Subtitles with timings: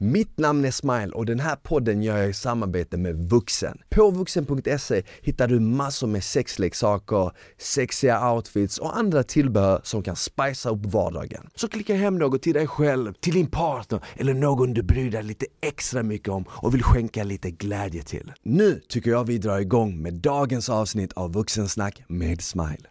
[0.00, 3.78] Mitt namn är Smile och den här podden gör jag i samarbete med Vuxen.
[3.90, 10.72] På vuxen.se hittar du massor med sexleksaker, sexiga outfits och andra tillbehör som kan spicea
[10.72, 11.48] upp vardagen.
[11.54, 15.22] Så klicka hem något till dig själv, till din partner eller någon du bryr dig
[15.22, 18.32] lite extra mycket om och vill skänka lite glädje till.
[18.42, 22.88] Nu tycker jag vi drar igång med dagens avsnitt av Vuxensnack med Smile.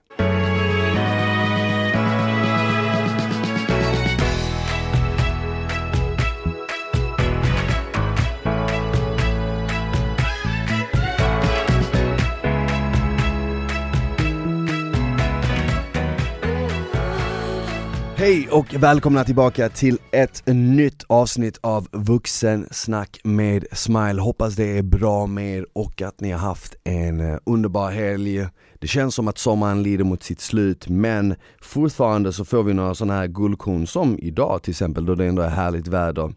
[18.27, 24.21] Hej och välkomna tillbaka till ett nytt avsnitt av Vuxensnack med Smile.
[24.21, 28.47] Hoppas det är bra med er och att ni har haft en eh, underbar helg.
[28.79, 32.95] Det känns som att sommaren lider mot sitt slut men fortfarande så får vi några
[32.95, 36.33] sådana här guldkorn som idag till exempel då det ändå är härligt väder.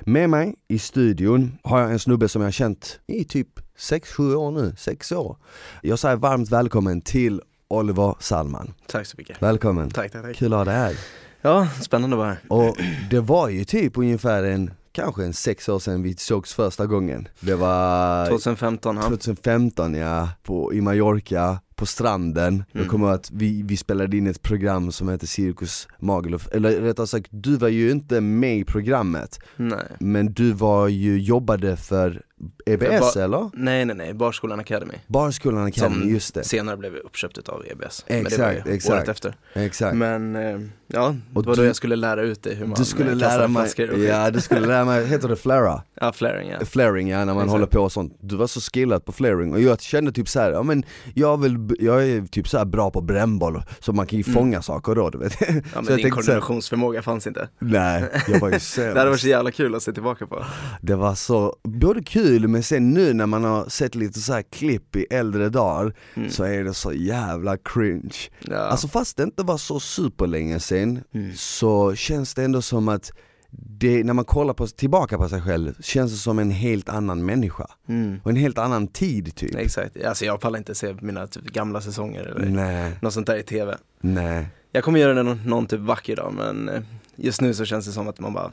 [0.00, 3.48] Med mig i studion har jag en snubbe som jag har känt i typ
[3.78, 5.36] 6-7 år nu, 6 år.
[5.82, 8.74] Jag säger varmt välkommen till Oliver Salman.
[8.86, 9.42] Tack så mycket.
[9.42, 9.90] Välkommen.
[9.90, 10.36] Tack, tack, tack.
[10.36, 10.96] Kul att ha dig här.
[11.42, 12.38] Ja, spännande vara här.
[12.48, 12.76] Och
[13.10, 17.28] det var ju typ ungefär en, kanske en sex år sedan vi sågs första gången.
[17.40, 19.02] Det var 2015 ja.
[19.02, 22.64] 2015 ja, på, i Mallorca, på stranden.
[22.72, 22.90] Jag Mm.
[22.90, 27.06] kommer ihåg att vi, vi spelade in ett program som heter Cirkus Magaluf, eller rättare
[27.06, 29.84] sagt, du var ju inte med i programmet, Nej.
[30.00, 32.22] men du var ju, jobbade för
[32.66, 33.50] EBS För eller?
[33.54, 34.94] nej, nej, nej, Barskolan Academy.
[35.06, 36.44] Barskolan Academy, Som just det.
[36.44, 38.04] senare blev uppköpt av EBS.
[38.08, 38.94] Men det var Exakt, ju exakt.
[38.94, 39.36] året efter.
[39.54, 39.96] Exakt.
[39.96, 42.78] Men eh, ja, Och det var då du- jag skulle lära ut dig hur man
[42.78, 44.08] Du skulle eh, lära kastar mig, flaskor och skit.
[44.08, 45.82] ja du skulle lära mig, heter det flera?
[46.00, 46.64] Ja, flaring ja.
[46.64, 47.50] Flaring ja, när man Exakt.
[47.50, 48.16] håller på och sånt.
[48.20, 51.40] Du var så skillad på flaring och jag kände typ så här, ja men jag,
[51.42, 54.34] vill, jag är typ så här bra på brännboll, så man kan ju Mm.
[54.34, 55.36] fånga saker då du vet.
[55.40, 57.48] Ja men så jag din tänkte så här, koordinationsförmåga fanns inte.
[57.58, 59.22] nej, jag var ju Det hade varit sämst.
[59.22, 60.44] så jävla kul att se tillbaka på.
[60.80, 64.42] Det var så, både kul men sen nu när man har sett lite så här
[64.42, 66.30] klipp i äldre dagar, Mm.
[66.30, 68.16] så är det så jävla cringe.
[68.40, 68.56] Ja.
[68.58, 71.32] Alltså fast det inte var så superlänge sen, Mm.
[71.36, 73.12] så känns det ändå som att
[73.50, 77.24] det, när man kollar på, tillbaka på sig själv, känns det som en helt annan
[77.24, 77.66] människa.
[77.88, 78.20] Mm.
[78.24, 79.54] Och en helt annan tid typ.
[79.54, 83.36] Exakt, alltså jag pallar inte se mina typ, gamla säsonger eller Nej, något sånt där
[83.36, 83.76] i tv.
[84.00, 84.46] nej.
[84.72, 86.80] Jag kommer göra det någon, någon typ vacker dag men eh,
[87.16, 88.50] just nu så känns det som att man bara,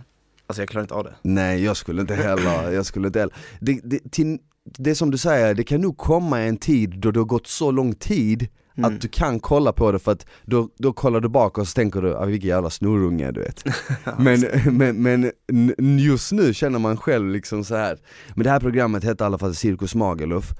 [0.47, 1.13] alltså jag klarar inte av det.
[1.21, 3.35] Nej jag skulle inte heller, jag skulle inte heller.
[3.59, 4.37] Det, det, till,
[4.77, 7.71] det som du säger, det kan nog komma en tid då det har gått så
[7.71, 8.47] lång tid
[8.77, 8.93] Mm.
[8.95, 11.73] att du kan kolla på det för att då, då kollar du bak och så
[11.73, 13.63] tänker du, ah, vilken jävla snorunge du vet.
[14.17, 14.45] men,
[14.77, 17.97] men, men n- just nu känner man själv liksom så här.
[18.35, 20.53] men det här programmet hette i alla fall Cirkus Magaluf.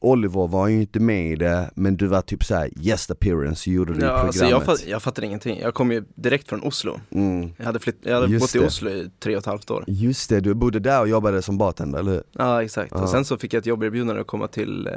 [0.00, 3.70] Oliver var ju inte med i det, men du var typ så här guest appearance,
[3.70, 4.26] gjorde du i Ja, programmet.
[4.26, 5.58] alltså jag, fatt, jag fattar ingenting.
[5.60, 7.00] Jag kom ju direkt från Oslo.
[7.10, 7.50] mm.
[7.56, 8.66] Jag hade, flytt, jag hade Just bott i det.
[8.66, 9.84] Oslo i tre och ett halvt år.
[9.86, 12.22] Just det, du bodde där och jobbade som bartender, eller hur?
[12.32, 13.02] Ja exakt, Ja.
[13.02, 14.92] och sen så fick jag ett jobberbjudande att komma till eh,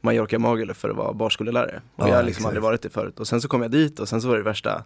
[0.00, 1.82] Mallorca Magaluf för att vara barskolelärare.
[1.96, 2.46] Och Ja, jag har liksom exakt.
[2.46, 3.20] aldrig varit det förut.
[3.20, 4.84] Och sen så kom jag dit och sen så var det värsta?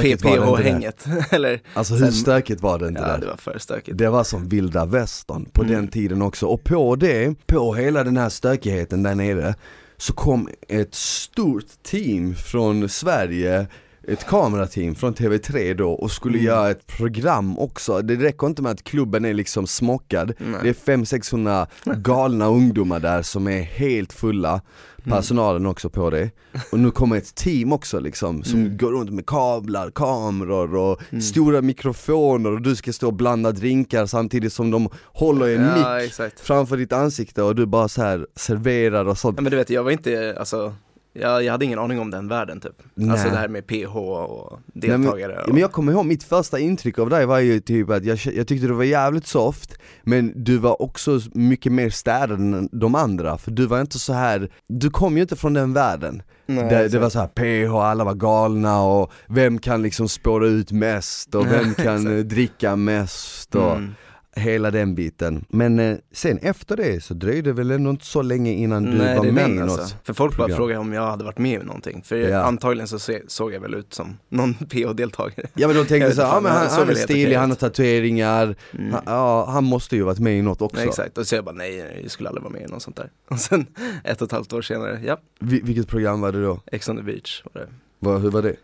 [0.00, 1.06] PPH-hänget.
[1.74, 3.18] Alltså hur stökigt var det inte ja där?
[3.18, 3.98] det var för stökigt.
[3.98, 5.74] Det var som vilda västern på Mm.
[5.74, 9.54] den tiden också, och på det, på hela den här stökigheten där nere
[9.96, 13.66] Så kom ett stort team från Sverige
[14.08, 16.46] ett kamerateam från TV3 då och skulle Mm.
[16.46, 20.60] göra ett program också, det räcker inte med att klubben är liksom smockad Nej.
[20.62, 24.60] Det är 500-600 galna ungdomar där som är helt fulla
[25.04, 25.16] Mm.
[25.16, 26.30] Personalen också på det
[26.72, 28.76] Och nu kommer ett team också liksom som Mm.
[28.76, 31.22] går runt med kablar, kameror och Mm.
[31.22, 35.74] stora mikrofoner och du ska stå och blanda drinkar samtidigt som de håller en Ja
[35.98, 36.40] mick exakt.
[36.40, 39.70] framför ditt ansikte och du bara så här serverar och sånt Ja, men du vet,
[39.70, 40.74] jag var inte, alltså
[41.12, 42.82] jag, jag hade ingen aning om den världen typ.
[42.82, 43.30] Alltså Nej.
[43.30, 45.42] det här med PH och Nej, men- deltagare.
[45.42, 48.18] Och, men jag kommer ihåg, mitt första intryck av dig var ju typ att jag,
[48.34, 52.94] jag tyckte du var jävligt soft Men du var också mycket mer städad än de
[52.94, 56.68] andra, för du var inte så här du kom ju inte från den världen Nej,
[56.68, 57.26] det, det var så här
[57.66, 62.24] PH, alla var galna och vem kan liksom spåra ut mest och vem kan eh,
[62.24, 63.94] dricka mest och Mm.
[64.36, 68.22] Hela den biten Men eh, sen efter det så dröjde det väl ändå inte så
[68.22, 69.96] länge innan du Nej, var med i något alltså.
[70.04, 70.50] För folk program.
[70.50, 72.02] bara frågar om jag hade varit med i någonting.
[72.04, 72.38] För Ja.
[72.42, 75.46] antagligen så se, såg jag väl ut som någon PH-deltagare.
[75.54, 78.56] Ja men de tänkte såhär, ja, men fan, han, han är stilig, han har tatueringar,
[78.72, 78.92] Mm.
[78.92, 81.44] han, ja han måste ju varit med i något också Nej, exakt, och så jag
[81.44, 83.10] bara nej, jag skulle aldrig vara med i något sånt där.
[83.28, 83.66] Och sen
[84.04, 86.60] ett och ett halvt år senare, ja, Vi, Vilket program var det då?
[86.66, 87.68] Ex on the beach var det.
[87.98, 88.56] Vad, hur var det?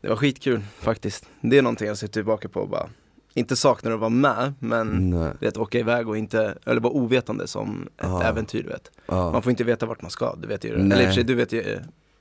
[0.00, 1.24] Det var skitkul faktiskt.
[1.40, 2.88] Det är någonting jag ser tillbaka på och bara,
[3.34, 7.46] inte saknar att vara med, men Nej, vet, åka iväg och inte, eller vara ovetande
[7.46, 8.22] som ett Ja.
[8.22, 8.90] äventyr vet.
[9.06, 9.32] ja.
[9.32, 10.92] Man får inte veta vart man ska, du vet ju Nej.
[10.92, 11.62] Eller i och för sig, du vet ju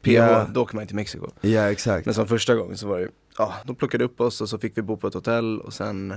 [0.02, 0.46] PH, Ja.
[0.54, 1.28] då åker man till Mexiko.
[1.42, 4.50] ja exakt Men som första gången så var det, ja, de plockade upp oss och
[4.50, 6.14] så fick vi bo på ett hotell och sen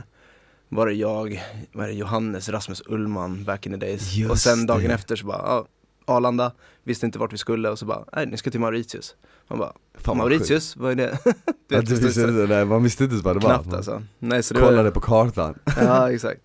[0.68, 1.42] var det jag,
[1.72, 4.14] var det Johannes, Rasmus Ullman back in the days.
[4.14, 4.94] Just och sen dagen det.
[4.94, 5.66] efter så bara, ja,
[6.06, 6.52] Arlanda,
[6.82, 9.14] visste inte vart vi skulle och så bara, nej ni ska till Mauritius.
[9.48, 11.18] Man bara, Fan Mauritius, vad är det?
[11.68, 13.54] Du vet, du det visste inte det, man visste inte vad det var.
[13.54, 14.02] knappt alltså.
[14.18, 15.58] Nej, så det var, Kollade på kartan.
[15.76, 16.40] Ja exakt.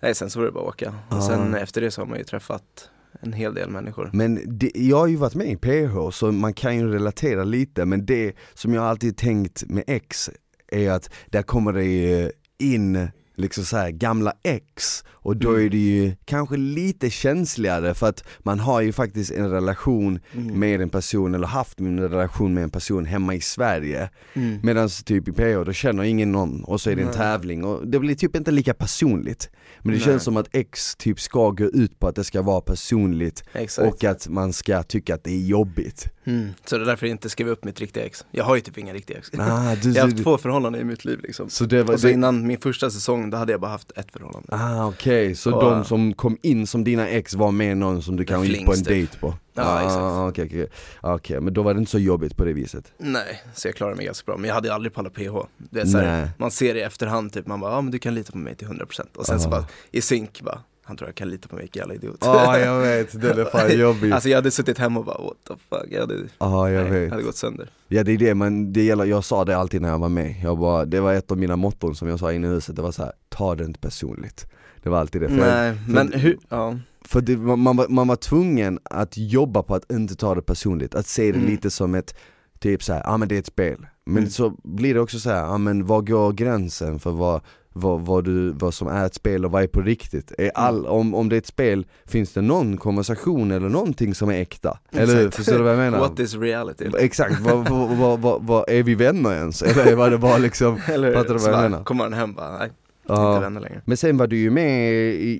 [0.00, 0.94] Nej sen så var det bara att åka.
[1.10, 1.16] Ja.
[1.16, 2.90] Och sen efter det så har man ju träffat
[3.20, 4.10] en hel del människor.
[4.12, 7.84] Men det, jag har ju varit med i PH så man kan ju relatera lite
[7.84, 10.30] men det som jag alltid tänkt med X
[10.72, 13.08] är att där kommer det in
[13.38, 18.24] liksom så här gamla ex och då är det ju kanske lite känsligare för att
[18.38, 20.60] man har ju faktiskt en relation Mm.
[20.60, 24.58] med en person eller haft en relation med en person hemma i Sverige Mm.
[24.62, 27.16] Medan typ i PH då känner ingen någon och så är det en Nej.
[27.16, 29.50] tävling och det blir typ inte lika personligt
[29.82, 30.04] Men det Nej.
[30.06, 33.88] känns som att X typ ska gå ut på att det ska vara personligt Exakt.
[33.88, 36.48] och att man ska tycka att det är jobbigt Mm.
[36.64, 38.24] Så det är därför jag inte skrev upp mitt riktiga ex.
[38.30, 39.30] Jag har ju typ inga riktiga ex.
[39.38, 41.50] ah, du, Jag har du, haft två förhållanden i mitt liv liksom.
[41.50, 43.92] Så det var, Och så det, innan min första säsong, då hade jag bara haft
[43.96, 44.48] ett förhållande.
[44.50, 48.16] ah okej, så Och- de som kom in som dina ex var med någon som
[48.16, 48.88] du kan gick på en typ.
[48.88, 49.34] dejt på?
[49.54, 50.00] Ja, ah, exakt.
[50.32, 50.68] Okej, okej.
[51.00, 52.92] Okej, men då var det inte så jobbigt på det viset?
[52.98, 54.36] Nej, så jag klarade mig ganska bra.
[54.36, 55.36] Men jag hade aldrig pallat PH.
[55.56, 57.98] Det är så här, man ser det i efterhand typ, man bara, ja men du
[57.98, 59.50] kan lita på mig till 100% Och sen så Ah.
[59.50, 62.16] bara, i synk bara, han tror jag kan lita på mig, vilken jävla idiot.
[62.20, 65.36] Ja jag vet, det är fan jobbigt Alltså jag hade suttit hemma och bara, what
[65.48, 67.70] the fuck, jag hade, Ja jag nej, vet hade gått sönder.
[67.88, 70.34] Ja det är det, men det gäller, jag sa det alltid när jag var med,
[70.42, 72.82] jag bara, det var ett av mina motton som jag sa inne i huset, det
[72.82, 74.46] var så här: ta det inte personligt
[74.82, 76.76] Det var alltid det, för, Nej, för- men hur, ja.
[77.04, 80.42] för det, man, man, var- man var tvungen att jobba på att inte ta det
[80.42, 81.50] personligt, att se det Mm.
[81.50, 82.14] lite som ett,
[82.58, 84.30] typ så här, ja ah, men det är ett spel Men Mm.
[84.30, 87.40] så blir det också så här, ja ah, men var går gränsen för vad,
[87.78, 90.32] vad, vad, du, vad som är ett spel och vad är på riktigt?
[90.38, 94.28] Är all, om, om det är ett spel, finns det någon konversation eller någonting som
[94.28, 94.78] är äkta?
[94.92, 95.30] Eller hur?
[95.30, 95.98] Förstår du vad jag menar?
[96.08, 96.90] What is reality?
[96.98, 99.62] Exakt, vad, vad, vad, vad, är vi vänner ens?
[99.62, 101.84] Eller var det bara liksom, Fattar du vad jag menar?
[101.84, 102.70] Kommer han hem bara, nej,
[103.06, 103.50] ja.
[103.84, 104.92] Men sen var du ju med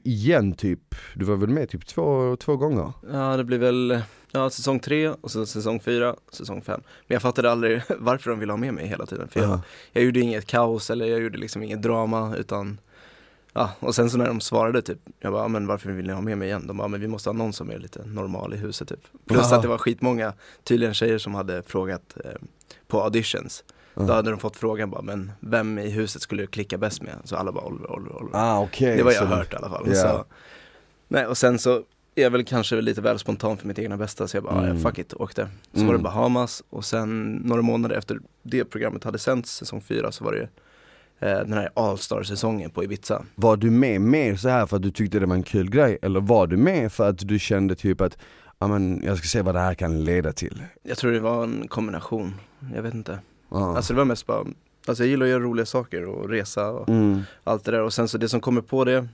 [0.05, 2.93] igen typ, du var väl med typ två, två gånger?
[3.13, 4.01] Ja det blir väl,
[4.33, 6.81] ja säsong tre och så säsong fyra, säsong fem.
[7.07, 9.29] Men jag fattade aldrig varför de ville ha med mig hela tiden.
[9.29, 9.61] För jag, Ja.
[9.93, 12.81] jag gjorde inget kaos eller jag gjorde liksom inget drama utan
[13.53, 16.13] Ja, och sen så när de svarade typ, jag bara, "Ja, men varför vill ni
[16.13, 16.67] ha med mig igen?
[16.67, 19.01] De bara, men vi måste ha någon som är lite normal i huset typ.
[19.29, 19.57] Plus Ja.
[19.57, 20.33] att det var skitmånga,
[20.65, 22.31] tydligen tjejer som hade frågat eh,
[22.89, 23.65] på auditions.
[23.95, 24.13] Då Ja.
[24.15, 27.15] hade de fått frågan bara, men vem i huset skulle du klicka bäst med?
[27.25, 28.39] Så alla bara Oliver, Oliver, Oliver.
[28.39, 29.85] Ah okej det var jag så- hört i alla fall.
[29.89, 29.95] Ja.
[29.95, 30.25] Så,
[31.09, 31.83] nej, och sen så
[32.23, 34.71] är väl kanske lite väl spontan för mitt egna bästa så jag bara, Mm.
[34.71, 34.83] mm.
[34.83, 35.49] fuck it, åkte.
[35.73, 35.87] Så Mm.
[35.87, 40.25] var det Bahamas och sen några månader efter det programmet hade sänts, säsong fyra, så
[40.25, 40.49] var det
[41.27, 43.25] eh, den här All-star-säsongen på Ibiza.
[43.35, 45.99] Var du med mer så här för att du tyckte det var en kul grej,
[46.03, 48.19] eller var du med för att du kände typ att
[48.61, 51.45] Ja men jag ska se vad det här kan leda till Jag tror det var
[51.45, 52.35] en kombination,
[52.75, 53.19] jag vet inte.
[53.51, 53.77] Ja.
[53.77, 54.45] Alltså det var mest bara,
[54.87, 57.21] alltså jag gillar att göra roliga saker och resa och mm.
[57.45, 59.09] allt det där och sen så det som kommer på det,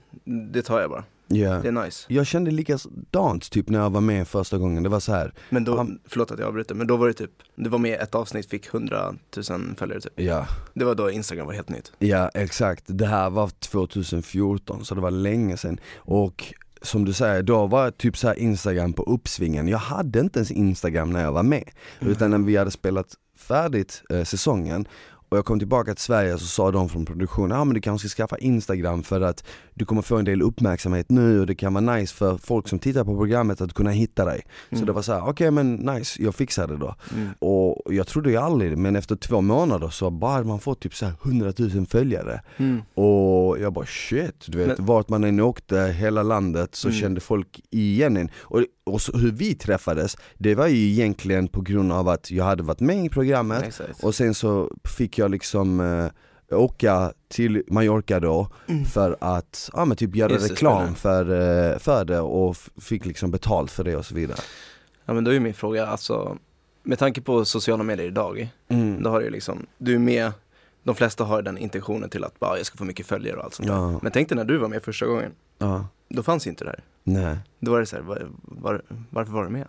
[0.53, 1.03] det tar jag bara.
[1.27, 1.49] Ja.
[1.53, 2.05] Det är nice.
[2.09, 5.33] Jag kände likadant typ när jag var med första gången, det var så här.
[5.49, 5.87] Men då, Ja.
[6.07, 8.73] förlåt att jag avbryter, men då var det typ, det var med ett avsnitt, fick
[8.73, 9.15] 100
[9.49, 10.13] 000 följare typ.
[10.15, 11.91] ja Det var då Instagram var helt nytt.
[11.99, 17.43] Ja exakt, det här var 2014 så det var länge sedan och som du säger,
[17.43, 19.67] då var typ så här Instagram på uppsvingen.
[19.67, 21.69] Jag hade inte ens Instagram när jag var med.
[21.99, 23.07] Utan när vi hade spelat
[23.37, 24.87] färdigt eh, säsongen
[25.29, 27.81] och jag kom tillbaka till Sverige så sa de från produktionen, ja ah, men du
[27.81, 29.43] kanske ska skaffa Instagram för att
[29.73, 32.79] du kommer få en del uppmärksamhet nu och det kan vara nice för folk som
[32.79, 34.41] tittar på programmet att kunna hitta dig.
[34.69, 34.85] Så Mm.
[34.85, 36.95] det var så här: okej men nice, jag fixar det då.
[37.13, 37.29] Mm.
[37.39, 41.05] Och jag trodde ju aldrig, men efter två månader så bara man fått typ så
[41.05, 42.41] här 100 000 följare.
[42.57, 42.81] Mm.
[42.93, 46.99] Och jag bara shit, du vet Men- vart man än åkte, hela landet så Mm.
[46.99, 48.29] kände folk igen en.
[48.41, 52.43] Och, och så, hur vi träffades, det var ju egentligen på grund av att jag
[52.45, 54.03] hade varit med i programmet Exakt.
[54.03, 58.85] och sen så fick jag liksom eh, åka till Mallorca då Mm.
[58.85, 61.21] för att, ja men typ göra Just reklam för,
[61.71, 64.37] eh, för det och fick liksom betalt för det och så vidare.
[65.05, 66.37] Ja men då är min fråga, alltså
[66.83, 69.03] med tanke på sociala medier idag, Mm.
[69.03, 70.31] då har ju liksom, du är med,
[70.83, 73.53] de flesta har den intentionen till att bara jag ska få mycket följare och allt
[73.53, 73.75] sånt där.
[73.75, 76.63] Ja, Men tänk dig när du var med första gången, ja, då fanns ju inte
[76.63, 76.83] det här.
[77.03, 77.37] nej.
[77.59, 79.67] Då var det så här, var, var, varför var du med?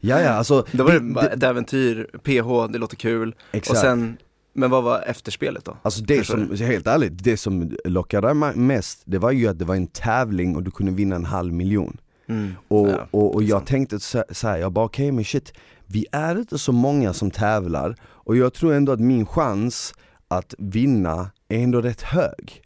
[0.00, 3.70] Ja ja alltså, Då var det, det- bara ett äventyr, PH, det låter kul, exakt.
[3.70, 4.16] och sen,
[4.58, 5.76] men vad var efterspelet då?
[5.82, 9.58] Alltså det Förstår som, helt ärligt, det som lockade mig mest, det var ju att
[9.58, 11.96] det var en tävling och du kunde vinna en halv miljon.
[12.28, 12.52] Mm.
[12.68, 15.52] Och, Ja, och, och jag tänkte så så här, jag bara okej men shit,
[15.86, 19.94] vi är inte så många som tävlar och jag tror ändå att min chans
[20.28, 22.62] att vinna är ändå rätt hög.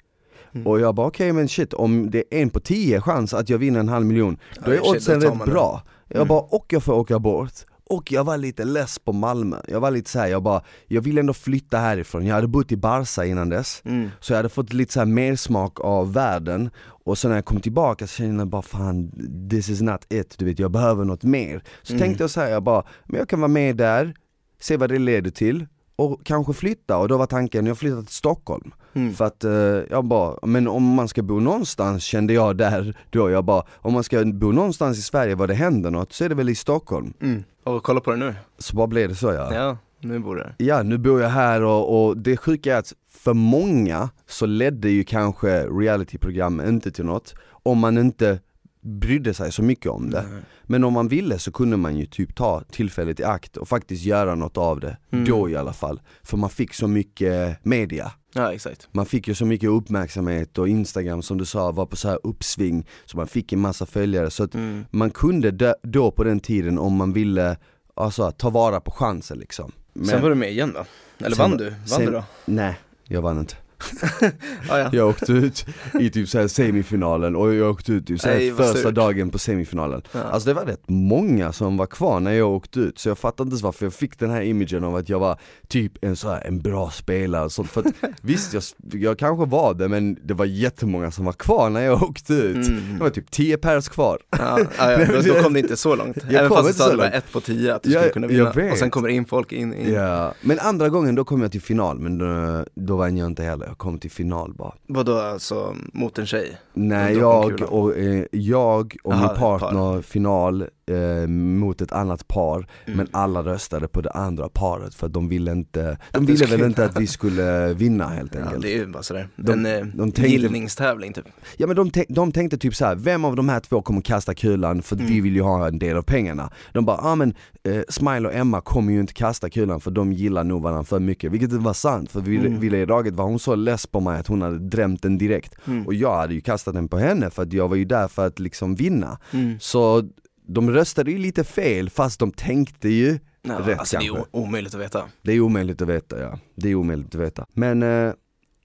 [0.55, 0.67] Mm.
[0.67, 3.59] Och jag bara okej men shit, om det är en på tio chans att jag
[3.59, 5.83] vinner en halv miljon, då Ja, är sig, oddsen rätt bra.
[6.09, 6.29] Jag Mm.
[6.29, 7.53] bara, och jag får åka bort,
[7.93, 9.57] och jag var lite less på Malmö.
[9.69, 12.27] Jag var lite såhär, jag bara, jag vill ändå flytta härifrån.
[12.27, 14.11] Jag hade bott i Barca innan dess, Mm.
[14.21, 16.71] så jag hade fått lite såhär mer smak av världen.
[17.05, 19.11] Och så när jag kom tillbaka så kände jag bara fan,
[19.51, 21.63] this is not it, du vet jag behöver något mer.
[21.83, 22.01] Så Mm.
[22.03, 24.15] tänkte jag så här, jag bara, men jag kan vara med där,
[24.61, 25.67] se vad det leder till
[26.03, 26.99] och kanske flytta.
[26.99, 28.73] Och då var tanken, jag flyttar till Stockholm.
[28.95, 29.15] Mm.
[29.15, 29.53] För att eh,
[29.91, 33.93] jag bara, men om man ska bo någonstans kände jag där då, jag bara, om
[33.93, 36.55] man ska bo någonstans i Sverige var det händer något så är det väl i
[36.55, 37.13] Stockholm.
[37.21, 37.45] Mm.
[37.65, 38.35] Och kolla på det nu.
[38.59, 39.55] Så bara blev det så ja.
[39.55, 40.55] Ja, nu bor du här.
[40.59, 44.91] Ja, nu bor jag här och, och det sjuka är att för många så ledde
[44.91, 48.39] ju kanske realityprogram inte till något om man inte
[48.83, 50.23] brydde sig så mycket om det.
[50.33, 50.43] Nej.
[50.65, 54.05] Men om man ville så kunde man ju typ ta tillfället i akt och faktiskt
[54.05, 55.25] göra något av det, Mm.
[55.25, 56.01] då i alla fall.
[56.23, 58.13] För man fick så mycket media.
[58.35, 58.89] Ja, exakt.
[58.93, 62.19] Man fick ju så mycket uppmärksamhet och Instagram som du sa var på så här
[62.23, 64.31] uppsving, så man fick en massa följare.
[64.31, 64.85] Så att Mm.
[64.91, 67.57] man kunde då på den tiden om man ville
[67.95, 69.73] alltså, ta vara på chansen liksom.
[69.93, 70.85] Men, Sen var du med igen va?
[71.19, 71.71] Eller Sen vann du?
[71.71, 72.25] Vann sen- du då?
[72.45, 72.75] Nej,
[73.05, 73.55] jag vann inte.
[74.69, 74.89] Ah, ja.
[74.93, 75.67] Jag åkte ut
[76.01, 78.95] i typ så här semifinalen och jag åkte ut typ så här Nej, första surt.
[78.95, 80.03] dagen på semifinalen.
[80.13, 80.21] Ja.
[80.21, 83.45] Alltså det var rätt många som var kvar när jag åkte ut, så jag fattar
[83.45, 86.29] inte ens varför jag fick den här imagen av att jag var typ en så
[86.29, 87.71] här, en bra spelare och sånt.
[87.71, 87.87] För att,
[88.21, 88.63] visst, jag,
[88.93, 92.69] jag kanske var det men det var jättemånga som var kvar när jag åkte ut.
[92.69, 92.95] Mm.
[92.95, 94.19] Det var typ 10 pers kvar.
[94.39, 96.17] Ja, ja, ja, då, då kom det inte så långt.
[96.31, 98.27] Jag Även fast du sa att det var ett på tio att du skulle kunna
[98.27, 98.73] vinna.
[98.73, 99.93] Och sen kommer det in folk in, in.
[99.93, 103.43] Ja, men andra gången då kom jag till final, men då, då vann jag inte
[103.43, 104.75] heller, jag kom till final bara.
[104.87, 106.59] Vadå alltså, mot en tjej?
[106.73, 112.67] Nej, jag och, eh, jag och Aha, min partner final eh, mot ett annat par,
[112.87, 112.97] Mm.
[112.97, 116.61] men alla röstade på det andra paret för att de ville inte, de ville väl
[116.63, 118.63] inte att vi skulle vinna helt Ja, enkelt.
[118.63, 119.29] det är ju bara sådär.
[119.37, 121.25] De- en eh, de tänkte- gillningstävling typ.
[121.57, 124.35] Ja men de, de tänkte typ så här: vem av de här två kommer kasta
[124.35, 125.23] kulan för att vi Mm.
[125.25, 126.51] vill ju ha en del av pengarna?
[126.73, 127.35] De bara, ja ah, men
[127.65, 131.01] eh, Smile och Emma kommer ju inte kasta kulan för de gillar nog varandra för
[131.01, 132.61] mycket, vilket var sant för vid, Mm.
[132.61, 135.55] vid det laget var hon så less på mig att hon hade drämt den direkt
[135.67, 135.87] Mm.
[135.87, 138.27] och jag hade ju kastat den på henne för att jag var ju där för
[138.27, 139.19] att liksom vinna.
[139.33, 139.57] Mm.
[139.61, 140.03] Så
[140.47, 144.31] de röstade ju lite fel fast de tänkte ju, Ja, rätt alltså det är kanske.
[144.31, 145.09] omöjligt att veta.
[145.23, 147.47] det är omöjligt att veta ja, det är omöjligt att veta.
[147.53, 148.13] Men eh,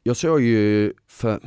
[0.03, 1.39] jag såg ju för,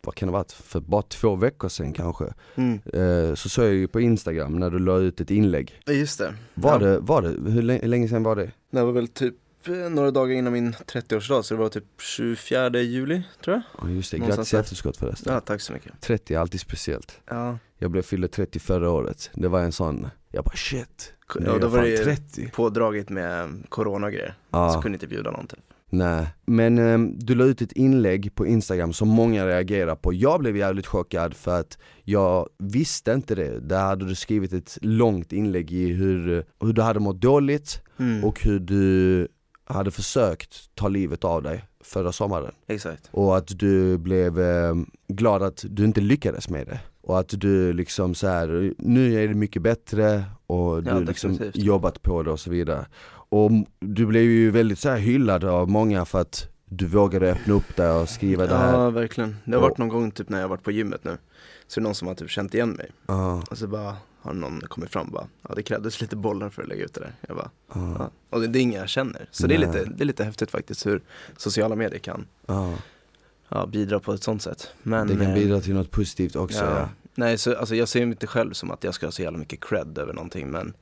[0.00, 2.80] vad kan det varit, för bara två veckor sedan kanske, Mm.
[2.92, 5.80] eh, så såg jag ju på Instagram när du la ut ett inlägg.
[5.84, 6.34] Ja, just det.
[6.54, 6.78] Var ja.
[6.78, 8.50] det, var det, hur länge, länge sedan var det?
[8.70, 9.34] Det var väl typ
[9.68, 13.88] eh, några dagar innan min 30-årsdag, så det var typ 24 juli, tror jag.
[13.88, 15.32] Ja just det, grattis i efterskott förresten.
[15.34, 16.00] Ja, tack så mycket.
[16.00, 17.20] 30 är alltid speciellt.
[17.26, 21.46] Ja, Jag blev fyllde 30 förra året, det var en sån, jag bara shit, nu
[21.46, 22.50] är ja då jag fan det ju 30.
[22.54, 24.34] pådragit med corona och grejer.
[24.50, 24.72] Ja.
[24.72, 25.60] Så kunde inte bjuda någon typ.
[25.90, 30.14] Nej, men ehm, du la ut ett inlägg på Instagram som många reagerar på.
[30.14, 33.60] Jag blev jävligt chockad för att jag visste inte det.
[33.60, 38.24] Där hade du skrivit ett långt inlägg i hur, hur du hade mått dåligt Mm.
[38.24, 39.28] och hur du
[39.64, 42.52] hade försökt ta livet av dig förra sommaren.
[42.66, 43.08] Exakt.
[43.10, 46.80] Och att du blev ehm, glad att du inte lyckades med det.
[47.08, 51.38] Och att du liksom så här, nu är det mycket bättre och du Ja, liksom
[51.54, 52.86] jobbat på det och så vidare.
[53.30, 53.50] Och
[53.80, 57.76] du blev ju väldigt så här hyllad av många för att du vågade öppna upp
[57.76, 58.72] dig och skriva det här.
[58.72, 59.36] Ja, verkligen.
[59.44, 61.16] Det har varit någon gång typ när jag varit på gymmet nu.
[61.66, 62.90] Så är det någon som har typ känt igen mig.
[63.06, 66.50] Ja, Och så bara har någon kommit fram och bara, ja det krävdes lite bollar
[66.50, 67.12] för att lägga ut det där.
[67.28, 68.10] Jag bara, ja, ja.
[68.30, 69.28] Och det, det är inga jag känner.
[69.30, 71.02] Så det är, lite, det är lite häftigt faktiskt hur
[71.36, 72.74] sociala medier kan ja.
[73.48, 74.68] ja, bidra på ett sånt sätt.
[74.82, 76.64] Men, Det kan eh, bidra till något positivt också.
[76.64, 76.88] Ja.
[77.18, 79.38] Nej, så, alltså, jag ser mig inte själv som att jag ska ha så jävla
[79.38, 80.72] mycket cred över någonting men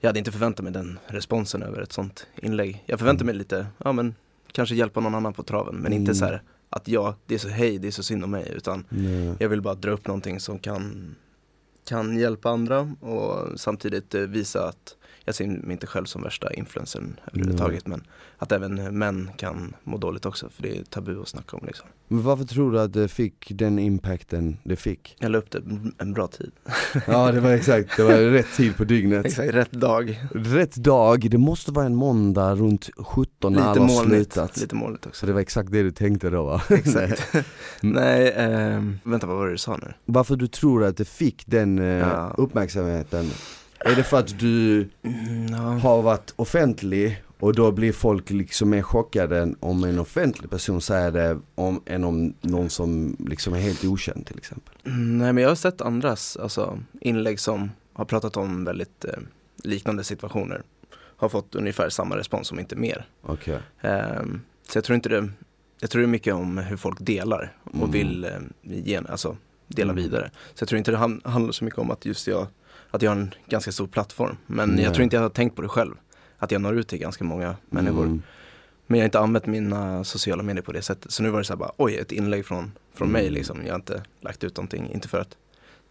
[0.00, 2.82] jag hade inte förväntat mig den responsen över ett sånt inlägg.
[2.86, 4.14] Jag förväntar mig lite, ja men
[4.52, 6.14] kanske hjälpa någon annan på traven men inte Mm.
[6.14, 8.84] så här att jag, det är så hej, det är så synd om mig utan
[8.88, 9.34] Nej.
[9.38, 11.14] jag vill bara dra upp någonting som kan,
[11.88, 14.96] kan hjälpa andra och samtidigt eh, visa att
[15.30, 18.02] jag ser mig inte själv som värsta influencern överhuvudtaget men
[18.38, 21.86] att även män kan må dåligt också för det är tabu att snacka om liksom.
[22.08, 25.16] Men varför tror du att det fick den impacten det fick?
[25.18, 25.62] Jag la upp det
[25.98, 26.50] en bra tid.
[27.06, 29.26] Ja det var exakt, det var rätt tid på dygnet.
[29.26, 30.20] Exakt, rätt dag.
[30.34, 34.56] Rätt dag, det måste vara en måndag runt 17 när Lite alla molnigt, slutat.
[34.60, 35.26] lite molnigt Så också.
[35.26, 36.62] det var exakt det du tänkte då va?
[36.68, 37.22] Exakt.
[37.80, 39.92] Nej, ehm, vänta vad var det du sa nu?
[40.04, 42.34] Varför du tror att det fick den eh, Ja.
[42.38, 43.30] uppmärksamheten?
[43.84, 45.58] Är det för att du Mm, ja.
[45.58, 51.10] har varit offentlig och då blir folk liksom mer chockade om en offentlig person säger
[51.10, 54.74] det om, än om någon som liksom är helt okänd till exempel?
[54.86, 59.10] Mm, Nej men jag har sett andras alltså, inlägg som har pratat om väldigt eh,
[59.64, 60.62] liknande situationer.
[61.16, 63.06] Har fått ungefär samma respons om inte mer.
[63.22, 63.58] Okej.
[63.80, 65.28] Ehm, så jag tror inte det,
[65.80, 67.90] jag tror det är mycket om hur folk delar och Mm.
[67.90, 68.30] vill eh,
[68.62, 69.36] ge, alltså,
[69.68, 70.04] dela Mm.
[70.04, 70.30] vidare.
[70.54, 72.46] Så jag tror inte det han- handlar så mycket om att just jag
[72.90, 74.36] att jag har en ganska stor plattform.
[74.46, 74.84] Men Nej.
[74.84, 75.94] jag tror inte jag har tänkt på det själv.
[76.38, 78.04] Att jag når ut till ganska många människor.
[78.04, 78.22] Mm.
[78.86, 81.12] Men jag har inte använt mina sociala medier på det sättet.
[81.12, 83.22] Så nu var det så här bara, oj ett inlägg från, från Mm.
[83.22, 83.58] mig liksom.
[83.66, 85.36] Jag har inte lagt ut någonting, inte för att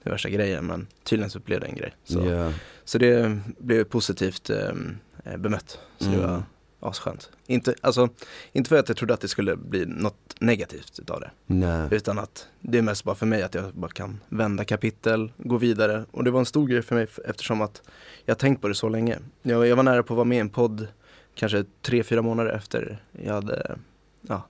[0.04, 1.96] det är värsta grejen men tydligen så blev det en grej.
[2.04, 2.54] Så, Ja.
[2.86, 5.80] så det blev positivt eh, bemött.
[5.98, 6.30] Så det Mm.
[6.32, 6.44] var
[6.80, 7.30] asskönt.
[7.48, 8.10] Inte, alltså,
[8.52, 11.32] inte för att jag trodde att det skulle bli något negativt utav det.
[11.46, 11.88] Nej.
[11.92, 15.58] Utan att det är mest bara för mig att jag bara kan vända kapitel, gå
[15.58, 16.06] vidare.
[16.12, 17.82] Och det var en stor grej för mig eftersom att
[18.26, 19.20] jag har tänkt på det så länge.
[19.42, 20.88] Jag, jag var nära på att vara med i en podd
[21.36, 23.78] kanske tre, fyra månader efter jag hade,
[24.22, 24.48] ja,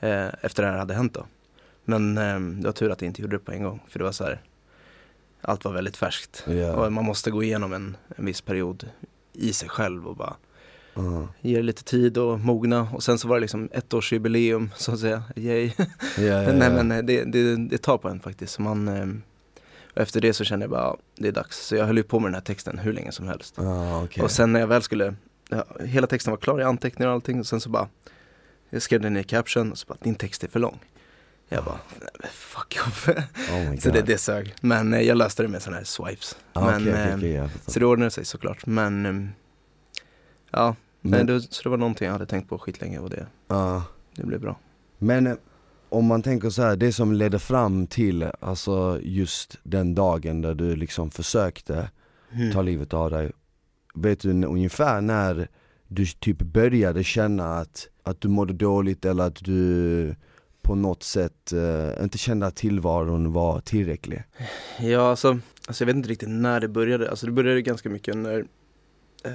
[0.00, 1.26] eh, efter det här hade hänt då.
[1.84, 3.82] Men eh, det var tur att jag inte gjorde det på en gång.
[3.88, 4.42] För det var så här,
[5.40, 6.44] allt var väldigt färskt.
[6.76, 8.88] Och man måste gå igenom en, en viss period
[9.32, 10.36] i sig själv och bara
[10.94, 11.28] Ja.
[11.40, 12.88] ge det lite tid och mogna.
[12.92, 15.70] Och sen så var det liksom ettårsjubileum så att säga, yay.
[15.78, 15.84] Ja,
[16.24, 16.40] ja.
[16.52, 18.52] Nej men eh, det, det, det tar på en faktiskt.
[18.52, 19.06] Så man, eh,
[20.02, 21.66] efter det så kände jag bara, ja, det är dags.
[21.66, 23.58] Så jag höll ju på med den här texten hur länge som helst.
[23.58, 24.22] Ah, okej.
[24.22, 25.14] Och sen när jag väl skulle,
[25.48, 27.88] ja, hela texten var klar, jag antecknade och allting och sen så bara,
[28.70, 30.78] jag skrev den i caption och så bara, din text är för lång.
[31.48, 31.78] Jag bara,
[32.30, 33.08] fuck off.
[33.52, 34.54] oh så det, det sög.
[34.60, 36.36] Men eh, jag löste det med sådana här swipes.
[36.52, 37.72] Ah, men, okej, okej, eh, fattar.
[37.72, 38.66] Så det ordnade sig såklart.
[38.66, 39.28] Men, eh,
[40.50, 43.26] ja, nej, Men, det, så det var någonting jag hade tänkt på skitlänge och det,
[43.48, 43.84] ja.
[44.16, 44.58] det blev bra.
[44.98, 45.34] Men eh,
[45.88, 50.54] om man tänker så här, det som ledde fram till alltså just den dagen där
[50.54, 51.90] du liksom försökte
[52.36, 52.52] Mm.
[52.52, 53.32] ta livet av dig
[53.94, 55.48] Vet du ungefär när
[55.88, 60.14] du typ började känna att, att du mådde dåligt eller att du
[60.62, 64.22] på något sätt eh, inte kände att tillvaron var tillräcklig?
[64.80, 67.10] Ja, alltså, alltså jag vet inte riktigt när det började.
[67.10, 68.44] Alltså det började ganska mycket när
[69.24, 69.32] eh,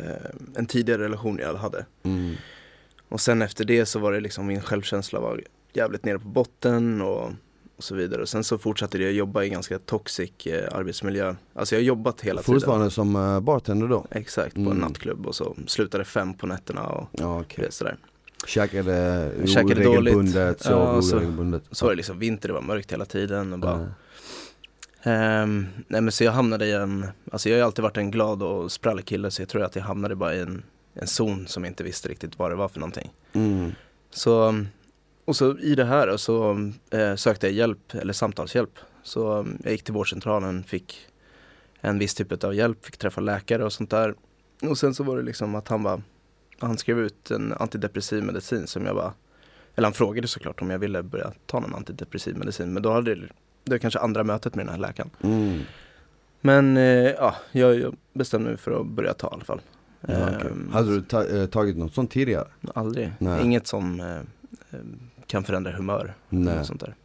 [0.55, 1.85] en tidigare relation jag hade.
[2.03, 2.35] Mm.
[3.09, 5.43] Och sen efter det så var det liksom min självkänsla var
[5.73, 7.23] jävligt nere på botten och,
[7.77, 8.21] och så vidare.
[8.21, 11.35] Och sen så fortsatte jag jobba i ganska toxic eh, arbetsmiljö.
[11.53, 14.01] Alltså jag har jobbat hela Fortfarande som eh, bartender då?
[14.01, 14.21] tiden.
[14.21, 14.71] Exakt, på Mm.
[14.71, 17.97] en nattklubb och så slutade fem på nätterna och Ja det, sådär.
[18.47, 21.63] Käkade oregelbundet, sov Ja, så- oregelbundet?
[21.71, 23.87] Så var det liksom vinter, det var mörkt hela tiden och bara Ja.
[25.03, 28.43] Ehm, nej men så jag hamnade i en, alltså jag har alltid varit en glad
[28.43, 31.63] och sprallig kille så jag tror att jag hamnade bara i en, en zon som
[31.63, 33.11] jag inte visste riktigt vad det var för någonting.
[33.33, 33.71] Mm.
[34.09, 34.65] Så,
[35.25, 36.51] och så i det här så
[36.89, 38.79] eh, sökte jag hjälp, eller samtalshjälp.
[39.03, 41.07] Så um, jag gick till vårdcentralen, fick
[41.81, 44.15] en viss typ av hjälp, fick träffa läkare och sånt där.
[44.61, 46.01] Och sen så var det liksom att han bara,
[46.59, 49.13] han skrev ut en antidepressiv medicin som jag bara,
[49.75, 52.73] eller han frågade såklart om jag ville börja ta någon antidepressiv medicin.
[52.73, 53.27] Men då hade det,
[53.63, 55.09] det var kanske andra mötet med den här läkaren.
[55.23, 55.59] Mm.
[56.41, 59.61] Men eh, ja, jag, jag bestämde mig för att börja ta i alla fall.
[60.01, 60.51] Ja, okej.
[60.51, 62.47] Ehm, Hade du ta, eh, tagit något sånt tidigare?
[62.75, 63.11] Aldrig.
[63.19, 63.43] Nej.
[63.43, 64.79] Inget som eh,
[65.27, 66.13] kan förändra humör.
[66.29, 66.65] Nej.
[66.65, 66.95] Sånt där.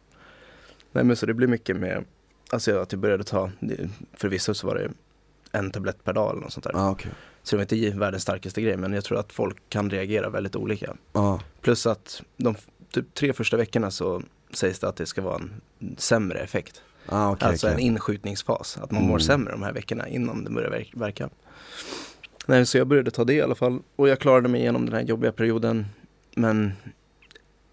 [0.91, 2.03] Nej men så det blir mycket med,
[2.49, 3.51] alltså att jag började ta,
[4.13, 4.89] för vissa så var det
[5.51, 6.71] en tablett per dag eller något sånt där.
[6.75, 7.11] Ah, okej.
[7.43, 10.55] Så det var inte världens starkaste grej men jag tror att folk kan reagera väldigt
[10.55, 10.95] olika.
[11.11, 11.39] Ah.
[11.61, 12.55] Plus att de
[12.91, 14.21] typ tre första veckorna så
[14.57, 15.51] sägs det att det ska vara en
[15.97, 16.81] sämre effekt.
[17.09, 17.85] Ah, okej, alltså en okej.
[17.85, 19.11] inskjutningsfas, att man Mm.
[19.11, 21.29] mår sämre de här veckorna innan det börjar verk- verka.
[22.45, 24.95] Nej, så jag började ta det i alla fall och jag klarade mig igenom den
[24.95, 25.85] här jobbiga perioden.
[26.35, 26.71] Men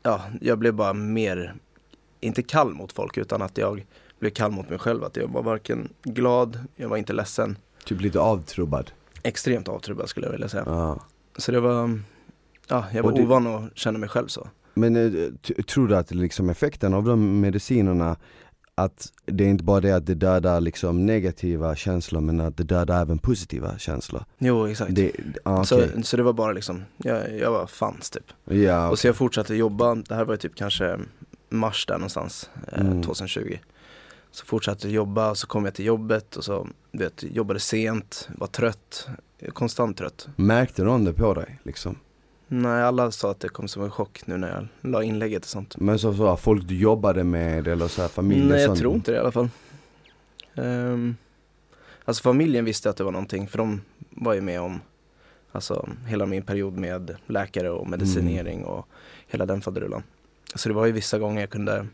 [0.03, 1.55] ja, jag blev bara mer,
[2.21, 3.87] inte kall mot folk utan att jag
[4.18, 5.05] blev kall mot mig själv.
[5.05, 7.57] Att jag var varken glad, jag var inte ledsen.
[7.85, 8.90] Typ lite avtrubbad?
[9.23, 10.64] Extremt avtrubbad skulle jag vilja säga.
[10.66, 10.99] Ah.
[11.37, 12.01] Så det var,
[12.68, 14.49] ja, jag var Och ovan att känna mig själv så.
[14.74, 15.28] Men eh,
[15.62, 18.16] tror du att liksom effekten av de medicinerna
[18.74, 22.64] att det är inte bara det att det dödar liksom negativa känslor men att det
[22.64, 24.24] dödar även positiva känslor?
[24.38, 24.94] Jo, exakt.
[24.94, 28.24] Det, ah, så, så det var bara liksom, jag, jag var fans typ.
[28.44, 30.98] Ja, Och så jag fortsatte jobba, det här var ju typ kanske
[31.48, 33.02] mars där någonstans, eh, Mm.
[33.02, 33.58] 2020.
[34.30, 38.46] Så fortsatte jag jobba så kom jag till jobbet och så vet, jobbade sent, var
[38.46, 39.08] trött,
[39.52, 40.28] konstant trött.
[40.37, 41.96] Märkte någon det på dig liksom?
[42.55, 44.49] Nej, alla sa att det kom som en chock nu när
[44.83, 45.77] jag la inlägget och sånt.
[45.79, 48.79] Men så, så folk du jobbade med eller så här familj Nej, jag sånt?
[48.79, 49.49] tror inte det i alla fall.
[50.55, 51.17] Um,
[52.05, 54.81] alltså familjen visste att det var någonting, för de var ju med om
[55.55, 58.69] Alltså hela min period med läkare och medicinering Mm.
[58.69, 58.87] och
[59.27, 60.03] hela den faderullan.
[60.55, 61.87] Så det var ju vissa gånger jag kunde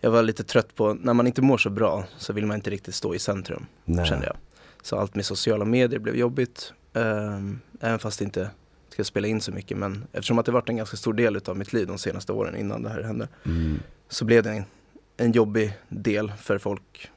[0.00, 2.70] Jag var lite trött på, när man inte mår så bra så vill man inte
[2.70, 4.06] riktigt stå i centrum Nej.
[4.06, 4.36] kände jag.
[4.82, 6.72] Så allt med sociala medier blev jobbigt.
[6.92, 8.50] ehm, även fast det inte
[9.04, 11.56] ska spela in så mycket men eftersom att det varit en ganska stor del av
[11.56, 13.80] mitt liv de senaste åren innan det här hände Mm.
[14.08, 14.64] så blev det en,
[15.16, 17.10] en jobbig del för folk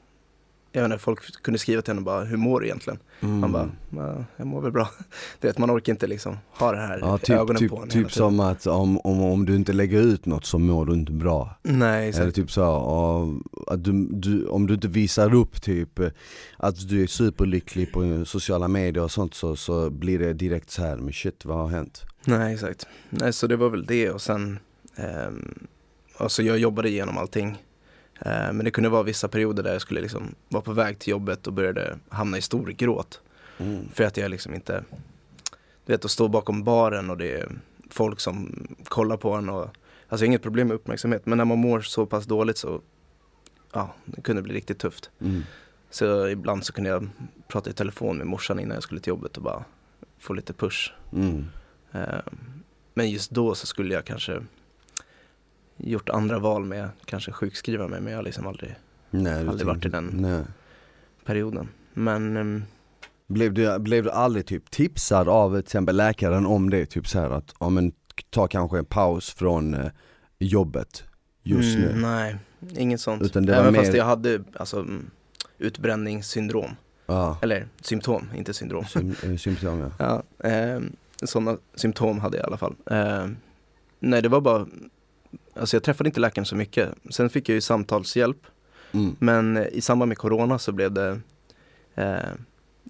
[0.76, 3.00] jag vet inte, folk kunde skriva till en och bara, hur mår du egentligen?
[3.22, 3.40] Mm.
[3.40, 4.90] Man bara, "Ja, jag mår väl bra.
[5.40, 7.90] Du vet, man orkar inte liksom ha det här Ja, typ, ögonen typ, på en
[7.90, 11.12] typ som att om, om, om du inte lägger ut något så mår du inte
[11.12, 11.60] bra.
[11.64, 12.22] Nej, exakt.
[12.22, 16.08] Eller typ så, att du, du, om du inte visar upp typ eh,
[16.58, 20.82] att du är superlycklig på sociala medier och sånt så, så blir det direkt så
[20.82, 22.06] här, men shit vad har hänt?
[22.26, 22.88] Nej, exakt.
[23.10, 24.60] Nej, så det var väl det och sen,
[24.96, 25.68] ehm,
[26.18, 27.58] alltså jag jobbade igenom allting.
[28.20, 31.12] Eh, men det kunde vara vissa perioder där jag skulle liksom vara på väg till
[31.12, 33.22] jobbet och började hamna i stor gråt.
[33.58, 33.90] Mm.
[33.94, 34.84] För att jag liksom inte,
[35.86, 37.52] du vet att stå bakom baren och det är
[37.90, 39.76] folk som kollar på en och, alltså
[40.10, 42.82] jag har inget problem med uppmärksamhet men när man mår så pass dåligt så,
[43.74, 45.10] ja, det kunde bli riktigt tufft.
[45.22, 45.44] Mm.
[45.90, 47.10] Så ibland så kunde jag
[47.48, 49.64] prata i telefon med morsan innan jag skulle till jobbet och bara
[50.20, 50.92] få lite push.
[51.14, 51.46] Mm.
[51.92, 52.20] Eh,
[52.94, 54.42] Men just då så skulle jag kanske
[55.78, 58.76] gjort andra val med kanske sjukskriva mig men jag har liksom aldrig
[59.10, 60.44] Nej, Aldrig varit i den- Nej.
[61.26, 61.68] perioden.
[61.94, 62.64] Men ehm,
[63.28, 66.86] Blev du, blev du aldrig typ tipsad av till exempel läkaren om det?
[66.86, 67.92] Typ så här att, ja men
[68.30, 69.92] ta kanske en paus från eh,
[70.40, 71.04] jobbet
[71.44, 72.02] just mm, nu?
[72.02, 72.36] Nej,
[72.78, 73.22] inget sånt.
[73.22, 75.10] Utan det var Även mer- fast jag hade alltså mm,
[75.58, 76.72] utbränningssyndrom.
[77.06, 78.86] Ja, Eller symptom, inte syndrom.
[78.86, 79.92] Sym, eh, symptom ja.
[80.40, 82.76] Ja, ehm, sådana symptom hade jag i alla fall.
[82.92, 83.38] Ehm,
[84.00, 84.68] nej, det var bara,
[85.56, 86.90] alltså jag träffade inte läkaren så mycket.
[87.10, 88.38] Sen fick jag ju samtalshjälp.
[88.92, 89.16] Mm.
[89.20, 91.20] Men eh, i samband med corona så blev det,
[91.96, 92.16] eh,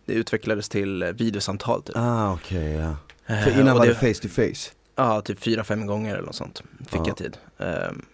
[0.05, 1.95] det utvecklades till eh, videosamtal typ.
[1.97, 2.95] Ah okej ja.
[3.35, 4.71] Eh, För innan var det face to face?
[4.95, 7.03] Ja, typ fyra, fem gånger eller något sånt fick Ja.
[7.07, 7.37] jag tid.
[7.57, 8.05] Ehm,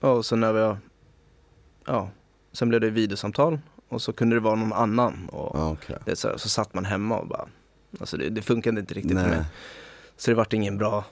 [0.00, 0.76] och sen när jag,
[1.86, 2.10] ja,
[2.52, 5.28] sen blev det videosamtal och så kunde det vara någon annan.
[5.32, 5.96] Och Ah, okej.
[6.04, 7.48] det, så, så satt man hemma och bara,
[8.00, 9.44] alltså det, det funkade inte riktigt för Nej, mig.
[10.16, 11.04] Så det vart ingen bra eh,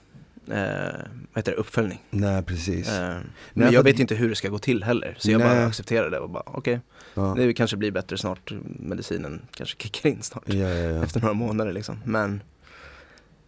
[0.49, 2.03] vad heter det, uppföljning.
[2.09, 2.89] nej precis.
[2.89, 3.17] Eh,
[3.53, 5.15] men för jag att- vet inte hur det ska gå till heller.
[5.19, 5.63] Så jag bara Nej.
[5.65, 6.81] accepterade det och bara okej,
[7.13, 7.33] Ja.
[7.37, 8.51] det kanske blir bättre snart.
[8.79, 10.43] Medicinen kanske kickar in snart.
[10.45, 11.03] Ja, ja.
[11.03, 11.99] Efter några månader liksom.
[12.05, 12.41] Men,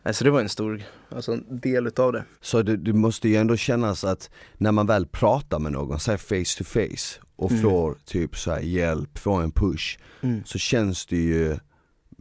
[0.04, 2.24] alltså det var en stor alltså, en del utav det.
[2.42, 6.18] Så det, det måste ju ändå kännas att när man väl pratar med någon, säg
[6.18, 7.64] face to face och Mm.
[7.64, 9.98] får typ så här hjälp, får en push
[10.46, 11.58] så känns det ju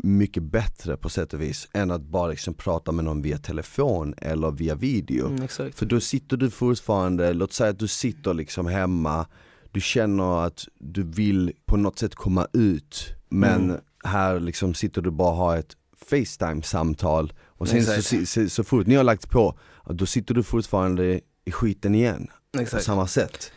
[0.03, 4.15] mycket bättre på sätt och vis än att bara liksom prata med någon via telefon
[4.17, 5.27] eller via video.
[5.27, 5.49] Mm.
[5.49, 9.27] För då sitter du fortfarande, låt säga att du sitter liksom hemma,
[9.73, 13.81] du känner att du vill på något sätt komma ut men Mm.
[14.05, 15.77] här liksom sitter du bara och har ett
[16.11, 18.29] Facetime-samtal och sen så, Exakt.
[18.29, 19.59] så, så fort ni har lagt på,
[19.91, 22.85] då sitter du fortfarande i skiten igen på exakt.
[22.85, 23.53] samma sätt.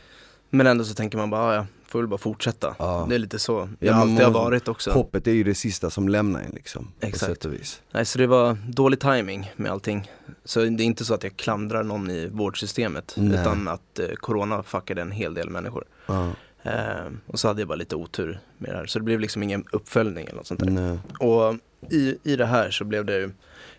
[0.50, 2.76] Men ändå så tänker man bara, "Ah, ja, får väl bara fortsätta.
[2.80, 3.06] Ja.
[3.10, 3.70] Det är lite så.
[3.80, 4.92] Ja, Jag man alltid har varit också.
[4.92, 7.46] Hoppet är ju det sista som lämnar en liksom, på Exakt.
[7.46, 7.82] vis.
[7.92, 10.12] Nej, så det var dålig timing med allting.
[10.46, 13.14] Så det är inte så att jag klandrar någon i vårdsystemet.
[13.18, 13.40] Nej.
[13.40, 15.84] Utan att eh, corona fuckade en hel del människor.
[16.06, 16.30] Ja,
[16.66, 18.86] Eh, och så hade jag bara lite otur med det här.
[18.86, 20.70] Så det blev liksom ingen uppföljning eller något sånt där.
[20.70, 20.98] nej.
[21.20, 21.56] Och
[21.92, 23.32] i, i det här så blev det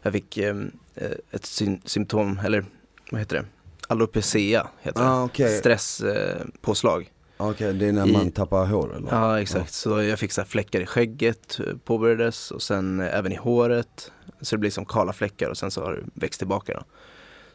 [0.02, 0.56] jag fick eh,
[1.30, 2.64] ett syn, symptom, eller
[3.10, 3.44] vad heter det?
[3.88, 5.08] Alopecia heter det.
[5.08, 5.58] Ah, okej.
[5.58, 7.10] Stresspåslag.
[7.36, 9.08] Okej, det är när I- man tappar hår eller?
[9.10, 13.36] Ja exakt, så jag fick så här fläckar i skägget påbörjades och sen även i
[13.36, 14.12] håret.
[14.40, 16.82] Så det blir som kala fläckar och sen så har det växt tillbaka då.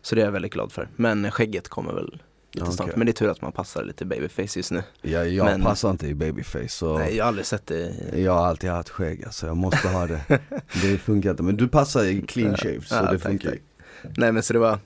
[0.02, 0.88] Så det är jag väldigt glad för.
[0.96, 2.74] Men skägget kommer väl lite Okej.
[2.76, 2.96] snart.
[2.96, 4.84] Men det är tur att man passar lite babyface just nu.
[5.02, 7.94] Ja, jag Men- passar inte i babyface så Nej jag har aldrig sett det.
[8.16, 10.22] Jag har alltid haft skägg alltså, jag måste ha det.
[10.82, 12.58] Det funkar inte, men du passar i clean Ja.
[12.58, 13.60] shave så Ja, det tack, funkar tack.
[14.18, 14.80] Nej men så det var,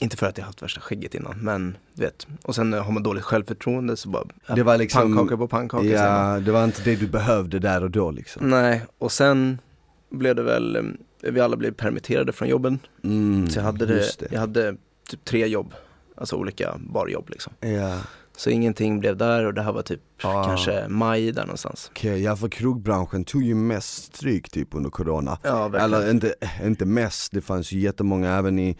[0.00, 2.26] inte för att jag haft värsta skägget innan men du vet.
[2.42, 6.40] Och sen har man dåligt självförtroende så bara Det var liksom, pannkaka på pannkaka ja,
[6.40, 8.50] det var inte det du behövde där och då liksom.
[8.50, 9.58] Nej, och sen
[10.10, 10.82] blev det väl, eh,
[11.32, 12.78] vi alla blev permitterade från jobben.
[13.04, 14.76] Mm, Så jag hade, det, just jag hade
[15.08, 15.74] typ tre jobb,
[16.16, 17.52] alltså olika barjobb liksom.
[17.60, 17.98] Ja,
[18.38, 20.44] Så ingenting blev där och det här var typ Ah.
[20.44, 21.86] kanske maj där någonstans.
[21.90, 25.38] okej, ja för krogbranschen tog ju mest stryk typ under corona.
[25.42, 25.94] Ja, verkligen.
[25.94, 28.76] Eller inte, inte mest, det fanns ju jättemånga även i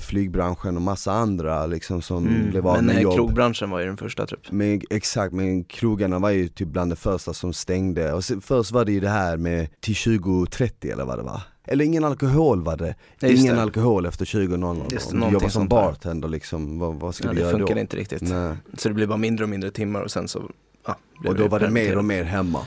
[0.00, 2.50] flygbranschen och massa andra liksom som Mm.
[2.50, 3.14] blev av Men med eh, jobb.
[3.14, 4.50] krogbranschen var ju den första typ.
[4.50, 8.12] Men exakt, men krogarna var ju typ bland det första som stängde.
[8.12, 11.40] Och sen, först var det ju det här med till 2030 eller vad det var.
[11.66, 12.94] Eller ingen alkohol var det.
[13.18, 13.62] Ja, ingen det.
[13.62, 14.92] alkohol efter 20.00.
[14.92, 17.52] Just det, Om du jobbar som bartender liksom, vad, vad ska Ja, du det göra
[17.52, 17.58] då?
[17.58, 18.22] funkade inte riktigt.
[18.22, 18.56] Nej.
[18.78, 20.50] Så det blev bara mindre och mindre timmar och sen så,
[20.86, 20.96] ja.
[21.26, 22.66] Och då var det mer och mer hemma.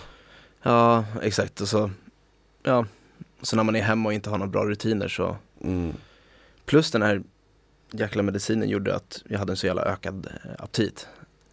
[0.63, 1.61] Ja, exakt.
[1.61, 1.91] Och så,
[2.63, 2.85] ja.
[3.41, 5.93] Så när man är hemma och inte har några bra rutiner så, Mm.
[6.65, 7.21] plus den här
[7.91, 11.07] jäkla medicinen gjorde att jag hade en så jävla ökad eh, aptit.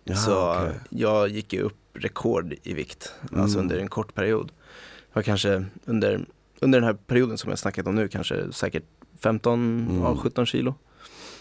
[0.04, 0.74] Ja, så okej.
[0.90, 3.60] jag gick ju upp rekord i vikt, alltså Mm.
[3.70, 4.52] under en kort period.
[5.12, 6.26] Jag var kanske under,
[6.60, 8.84] under den här perioden som jag snackat om nu, kanske säkert
[9.22, 10.02] 15, Mm.
[10.02, 10.74] ja, 17 kilo.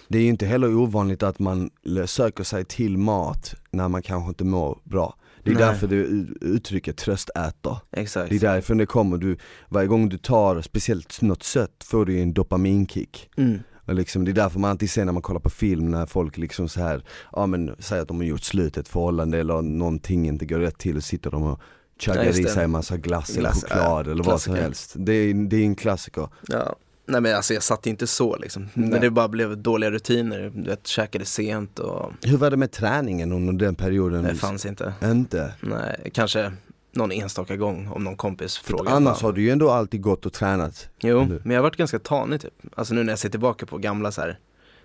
[0.08, 1.70] Det är ju inte heller ovanligt att man
[2.06, 5.16] söker sig till mat när man kanske inte mår bra.
[5.44, 5.64] Det är Nej.
[5.64, 7.78] därför det u- uttrycket tröstäter.
[7.92, 8.30] Exakt.
[8.30, 9.38] Det är därför det kommer, du,
[9.70, 13.30] varje gång du tar speciellt något sött får du en dopaminkick.
[13.38, 13.60] Mm.
[13.88, 16.38] Och liksom, det är därför man alltid ser när man kollar på film när folk
[16.38, 20.28] liksom så här, ja men säger att de har gjort slut ett förhållande eller någonting
[20.28, 21.60] inte går rätt till och sitter de och
[22.00, 24.54] Ja, chuggar just i sig en massa glass, eller Glass, choklad ja, eller vad som
[24.54, 24.62] klassiker.
[24.62, 24.94] helst.
[24.98, 26.28] Det är, det är en klassiker.
[26.48, 26.76] Ja.
[27.08, 28.70] Nej men alltså jag satt inte så liksom.
[28.74, 28.90] Nej.
[28.90, 30.52] Men det bara blev dåliga rutiner.
[30.56, 34.24] Du vet, käkade sent och Hur var det med träningen under den perioden?
[34.24, 34.94] det fanns inte.
[35.04, 35.54] Inte?
[35.62, 36.52] Nej, kanske
[36.92, 38.92] någon enstaka gång om någon kompis frågar.
[38.92, 40.90] annars har du ju ändå alltid gått och tränat.
[41.00, 41.42] Jo, Eller?
[41.44, 42.54] men jag har varit ganska tanig typ.
[42.76, 44.40] Alltså nu när jag ser tillbaka på gamla så här,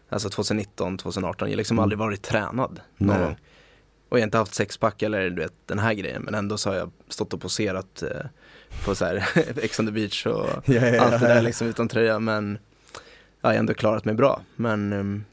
[0.09, 1.83] alltså 2019, 2018, jag har liksom Mm.
[1.83, 3.25] aldrig varit tränad någon Nej.
[3.27, 3.37] gång.
[4.11, 6.70] Och jag har inte haft sexpack eller du vet den här grejen, men ändå så
[6.70, 8.09] har jag stått och poserat eh,
[8.85, 9.29] på så här
[9.62, 12.59] Ex on the beach och Ja, ja, allt det där liksom utan tröja, men
[12.92, 12.99] ja,
[13.40, 14.40] jag har ändå klarat mig bra.
[14.57, 15.25] Men ehm,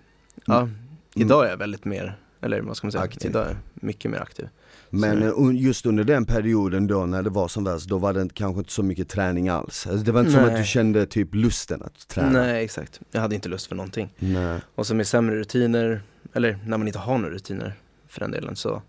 [0.46, 0.70] ja,
[1.16, 3.30] idag är jag väldigt mer, eller vad ska man säga, Aktiv.
[3.32, 4.50] idag är jag mycket mer aktiv.
[4.90, 8.14] Men Så- eh, just under den perioden då när det var som värst, då var
[8.14, 9.88] det kanske inte så mycket träning alls.
[9.88, 10.52] Alltså det var inte som Nej.
[10.52, 12.30] att du kände typ lusten att träna.
[12.30, 13.00] Nej, exakt.
[13.12, 14.10] Jag hade inte lust för någonting.
[14.20, 14.60] Nej.
[14.76, 16.02] Och så med sämre rutiner,
[16.34, 17.74] eller när man inte har några rutiner
[18.18, 18.82] för den delen så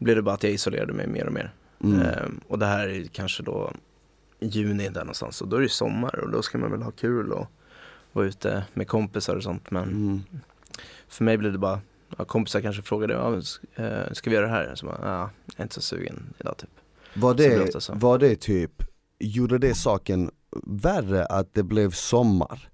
[0.00, 1.52] blir det bara att jag isolerade mig mer och mer.
[1.84, 2.00] Mm.
[2.00, 3.72] Ehm, och det här är kanske då
[4.40, 7.32] juni där någonstans och då är det sommar och då ska man väl ha kul
[7.32, 7.46] och
[8.12, 9.70] vara ute med kompisar och sånt.
[9.70, 10.20] Men Mm.
[11.08, 11.80] för mig blev det bara,
[12.18, 13.36] ja, kompisar kanske frågade, ja,
[13.84, 14.74] eh, ska vi göra det här?
[14.74, 16.70] Så bara, ja, jag är inte så sugen idag typ.
[17.14, 18.82] Var, det det, var det typ,
[19.18, 20.30] gjorde det saken
[20.66, 22.68] värre att det blev sommar?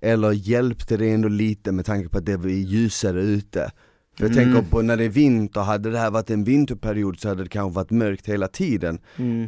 [0.00, 3.70] Eller hjälpte det ändå lite med tanke på att det var ljusare ute?
[4.16, 4.44] För jag Mm.
[4.54, 7.48] tänker på när det är vinter, hade det här varit en vinterperiod så hade det
[7.48, 8.98] kanske varit mörkt hela tiden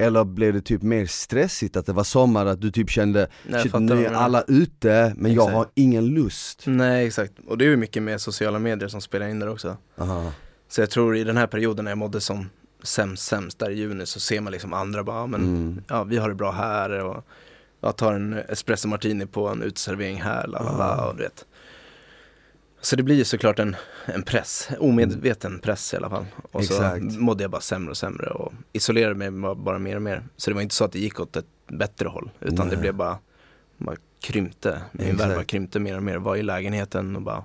[0.00, 3.52] Eller blev det typ mer stressigt att det var sommar, att du typ kände Nej,
[3.52, 5.54] jag shit nu är alla ute men jag Exakt.
[5.56, 9.28] har ingen lust Nej exakt, och det är ju mycket med sociala medier som spelar
[9.28, 9.76] in där också.
[9.98, 10.32] Aha.
[10.68, 12.46] Så jag tror i den här perioden när jag mådde som
[12.82, 15.82] sämst, sämst där i juni så ser man liksom andra bara, ja, men Mm.
[15.88, 17.24] ja vi har det bra här och
[17.80, 21.08] jag tar en espresso martini på en uteservering här, la la la Ah.
[21.10, 21.44] och du vet.
[22.80, 26.26] Så det blir ju såklart en, en press, omedveten press i alla fall.
[26.52, 27.18] Och så Exakt.
[27.18, 30.22] mådde jag bara sämre och sämre och isolerade mig bara, bara mer och mer.
[30.36, 32.76] Så det var inte så att det gick åt ett bättre håll, utan Nej.
[32.76, 33.18] det blev bara,
[33.76, 34.82] bara krympte.
[34.92, 37.44] Min värld bara krympte mer och mer, var i lägenheten och bara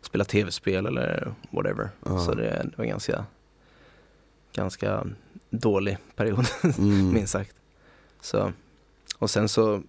[0.00, 1.88] spela tv-spel eller whatever.
[2.04, 2.18] Ja.
[2.18, 3.24] Så det, det var ganska,
[4.54, 5.06] ganska
[5.50, 6.46] dålig period,
[6.78, 7.12] Mm.
[7.12, 7.54] minst sagt.
[8.20, 8.52] Så,
[9.18, 9.82] och sen så,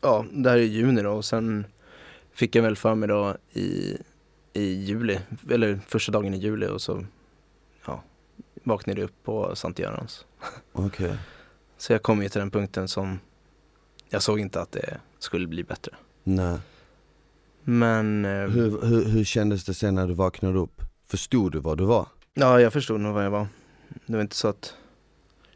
[0.00, 1.66] ja, det här är juni då och sen
[2.34, 3.96] fick jag väl för mig då i,
[4.52, 5.18] i juli,
[5.50, 7.04] eller första dagen i juli och så,
[7.86, 8.02] ja,
[8.62, 10.26] vaknade jag upp på Sankt Görans.
[10.72, 11.16] Okej,
[11.78, 13.20] Så jag kom ju till den punkten som,
[14.08, 15.92] jag såg inte att det skulle bli bättre.
[16.24, 16.58] nej
[17.62, 20.82] Men, eh, hur, hur, hur kändes det sen när du vaknade upp?
[21.06, 22.06] Förstod du vad du var?
[22.34, 23.46] ja jag förstod nog vad jag var.
[24.06, 24.76] Det var inte så att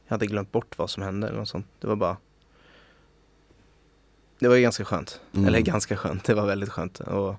[0.07, 1.67] jag hade glömt bort vad som hände eller något sånt.
[1.81, 2.17] Det var bara
[4.39, 5.21] Det var ganska skönt.
[5.35, 5.47] Mm.
[5.49, 7.01] Eller ganska skönt, det var väldigt skönt.
[7.01, 7.35] Och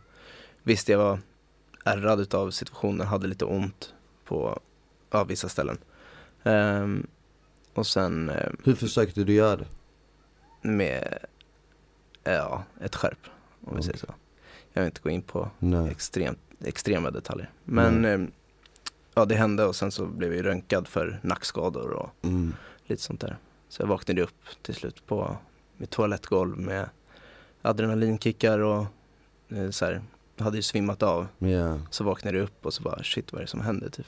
[0.64, 1.20] visst, jag var
[1.88, 3.94] ärrad utav situationen, hade lite ont
[4.26, 4.60] på
[5.12, 5.78] ja, vissa ställen.
[6.44, 7.08] Ehm,
[7.74, 9.66] och sen eh, Hur försökte du göra det?
[10.62, 11.18] med
[12.24, 13.20] ja, ett skärp,
[13.66, 14.14] om vi säger så.
[14.74, 15.90] Jag vill inte gå in på Nej.
[15.92, 17.50] extremt, extrema detaljer.
[17.64, 18.20] Men eh,
[19.14, 22.54] ja, det hände och sen så blev jag röntgad för nackskador och Mm.
[22.86, 23.38] lite sånt där.
[23.70, 25.38] Så jag vaknade upp till slut på
[25.78, 26.90] mitt toalettgolv med
[27.62, 28.86] adrenalinkickar och
[29.50, 30.02] eh, så här,
[30.44, 31.28] hade ju svimmat av.
[31.38, 31.80] Ja.
[31.90, 34.08] Så vaknade jag upp och så bara shit vad är det som händer typ.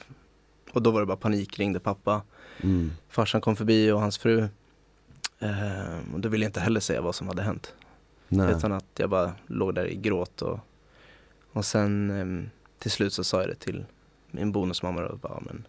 [0.72, 2.22] Och då var det bara panik, ringde pappa.
[2.60, 2.92] Mm.
[3.08, 4.48] Farsan kom förbi och hans fru.
[5.38, 7.74] Eh, och då ville jag inte heller säga vad som hade hänt.
[8.28, 8.52] Nej.
[8.52, 10.58] Utan att jag bara låg där i gråt och,
[11.52, 13.84] och sen em, till slut så sa jag det till
[14.30, 15.66] min bonusmamma och bara men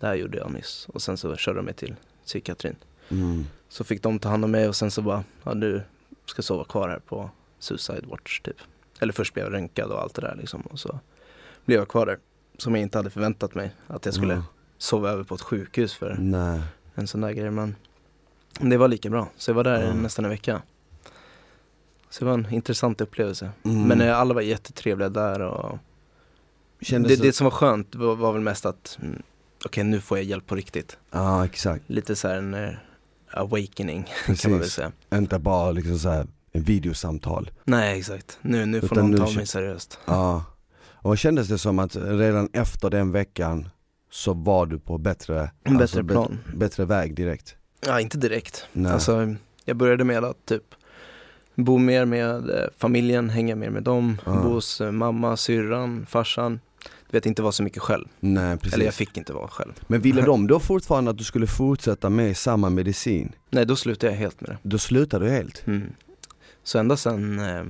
[0.00, 0.88] det här gjorde jag nyss.
[0.92, 2.76] Och sen så körde de mig till psykiatrin.
[3.08, 3.44] Mm.
[3.68, 5.82] Så fick de ta hand om mig och sen så bara, ja du
[6.26, 8.56] ska sova kvar här på Suicide Watch typ.
[9.00, 10.60] Eller först blev jag röntgad och allt det där liksom.
[10.60, 10.98] Och så
[11.64, 12.18] blev jag kvar där.
[12.58, 14.44] Som jag inte hade förväntat mig att jag skulle Mm.
[14.78, 16.60] sova över på ett sjukhus för Nej.
[16.94, 17.50] en sån där grej.
[17.50, 17.74] Men
[18.60, 19.28] det var lika bra.
[19.36, 19.94] Så jag var där Ja.
[19.94, 20.62] nästan en vecka.
[22.10, 23.50] Så det var en intressant upplevelse.
[23.64, 23.82] Mm.
[23.82, 25.78] Men eh, alla var jättetrevliga där och
[26.80, 29.22] Kändes det, det som var skönt var, var väl mest att mm,
[29.64, 30.98] okej nu får jag hjälp på riktigt.
[31.10, 32.70] Ja exakt, Lite så här en eh,
[33.30, 34.74] awakening kan man väl precis.
[34.74, 34.92] säga.
[35.14, 39.32] Inte bara liksom så här en videosamtal Nej exakt, nu, nu får Utan någon ta
[39.36, 39.98] mig seriöst.
[40.04, 40.44] Ja.
[40.92, 43.68] Och kändes det som att redan efter den veckan
[44.10, 46.38] så var du på bättre, En alltså, bättre plan.
[46.56, 47.54] bättre väg direkt?
[47.86, 48.66] Ja inte direkt.
[48.72, 48.92] Nej.
[48.92, 50.62] Alltså jag började med att typ
[51.54, 54.32] bo mer med eh, familjen, hänga mer med dem, Ja.
[54.32, 56.60] bo hos eh, mamma, syrran, farsan.
[57.10, 58.04] du vet inte vara så mycket själv.
[58.20, 58.74] Nej precis.
[58.74, 59.72] Eller jag fick inte vara själv.
[59.86, 63.32] Men ville de då fortfarande att du skulle fortsätta med samma medicin?
[63.50, 64.58] Nej, då slutade jag helt med det.
[64.62, 65.66] Då slutade du helt?
[65.66, 65.92] Mm.
[66.64, 67.62] Så ända sen eh,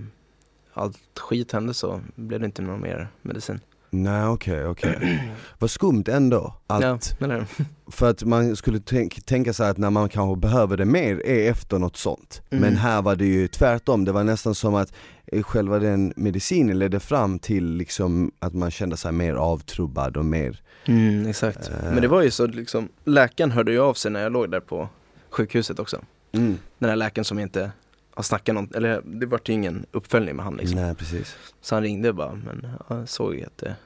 [0.72, 3.60] allt skit hände så blev det inte någon mer medicin.
[3.90, 5.30] Nej okej, okej.
[5.58, 6.54] Vad skumt ändå.
[6.66, 7.44] Att, Ja?
[7.90, 11.50] För att man skulle tänk, tänka sig att när man kanske behöver det mer är
[11.50, 12.42] efter något sånt.
[12.50, 12.62] Mm.
[12.62, 14.92] Men här var det ju tvärtom, det var nästan som att
[15.26, 20.24] eh, själva den medicinen ledde fram till liksom att man kände sig mer avtrubbad och
[20.24, 21.68] mer Mm, exakt.
[21.68, 21.74] Eh.
[21.92, 24.60] Men det var ju så liksom, läkaren hörde ju av sig när jag låg där
[24.60, 24.88] på
[25.30, 26.00] sjukhuset också.
[26.32, 26.58] mm.
[26.78, 27.70] Den här läkaren som inte
[28.16, 30.80] har snackat någon, eller det vart ju ingen uppföljning med han liksom.
[30.80, 31.36] Nej precis.
[31.60, 33.76] Så han ringde bara, men ja, jag såg ju att det,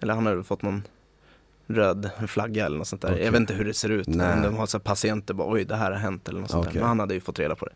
[0.00, 0.82] eller han hade fått någon
[1.66, 3.12] röd flagga eller något sånt där.
[3.12, 3.24] Okej.
[3.24, 4.16] Jag vet inte hur det ser ut, Nej.
[4.16, 6.72] men de har så patienter bara, oj det här har hänt eller något sånt Okej.
[6.74, 6.80] där.
[6.80, 7.72] Men han hade ju fått reda på det.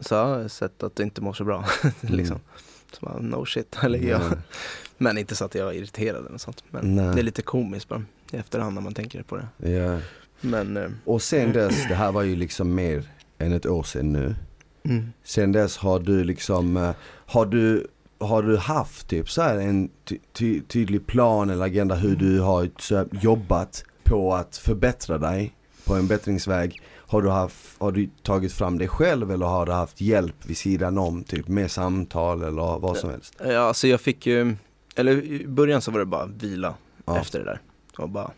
[0.00, 1.64] Så ja, jag har sett att det inte mår så bra,
[2.00, 2.40] liksom.
[2.92, 4.20] Så bara, no shit, eller jag.
[4.98, 6.64] Men inte så att jag var irriterad eller något sånt.
[6.70, 7.14] Men Nej.
[7.14, 9.70] det är lite komiskt bara, i efterhand när man tänker på det.
[9.70, 9.98] Ja.
[10.40, 13.04] Men, eh, Och sen dess, det här var ju liksom mer
[13.38, 14.34] än ett år sedan nu.
[14.84, 15.12] Mm.
[15.24, 16.90] Sen dess har du liksom, eh,
[17.26, 17.86] har du,
[18.18, 22.40] har du haft typ så här en ty ty tydlig plan eller agenda hur du
[22.40, 26.80] har så här, jobbat på att förbättra dig på en bättringsväg?
[26.96, 30.56] Har du, haft, har du tagit fram det själv eller har du haft hjälp vid
[30.56, 33.34] sidan om, typ med samtal eller vad som helst?
[33.44, 34.56] Ja, alltså jag fick ju,
[34.96, 37.18] eller i början så var det bara vila Ja.
[37.18, 37.60] efter det där.
[37.98, 38.30] Och bara,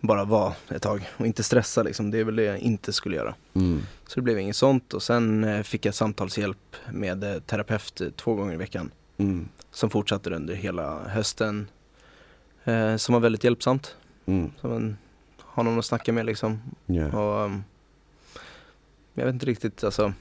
[0.00, 2.10] bara vara ett tag och inte stressa liksom.
[2.10, 3.34] Det är väl det jag inte skulle göra.
[3.54, 3.82] Mm.
[4.06, 8.08] Så det blev inget sånt och sen eh, fick jag samtalshjälp med eh, terapeut eh,
[8.10, 8.90] två gånger i veckan.
[9.16, 9.48] Mm.
[9.70, 11.68] Som fortsatte under hela hösten.
[12.64, 13.96] Eh, som var väldigt hjälpsamt.
[14.26, 14.50] Mm.
[14.60, 14.96] Som en,
[15.38, 16.60] har någon att snacka med liksom.
[16.86, 17.06] Ja.
[17.06, 17.64] Och, um,
[19.14, 20.12] jag vet inte riktigt, alltså.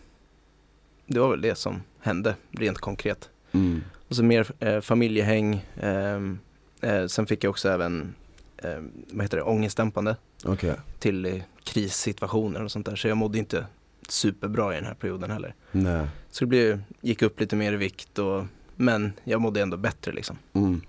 [1.05, 3.29] Det var väl det som hände rent konkret.
[3.51, 3.83] Mm.
[4.07, 5.65] Och så mer eh, familjehäng.
[5.81, 6.39] ehm,
[6.81, 8.15] eh, sen fick jag också även,
[8.57, 8.79] eh,
[9.11, 10.15] vad heter det, ångestdämpande
[10.45, 10.75] Okej.
[10.99, 12.95] till eh, krissituationer och sånt där.
[12.95, 13.65] Så jag mådde inte
[14.09, 15.55] superbra i den här perioden heller.
[15.71, 16.07] Nej.
[16.31, 20.11] Så det blev, gick upp lite mer i vikt och, men jag mådde ändå bättre
[20.11, 20.37] liksom.
[20.53, 20.81] Mm.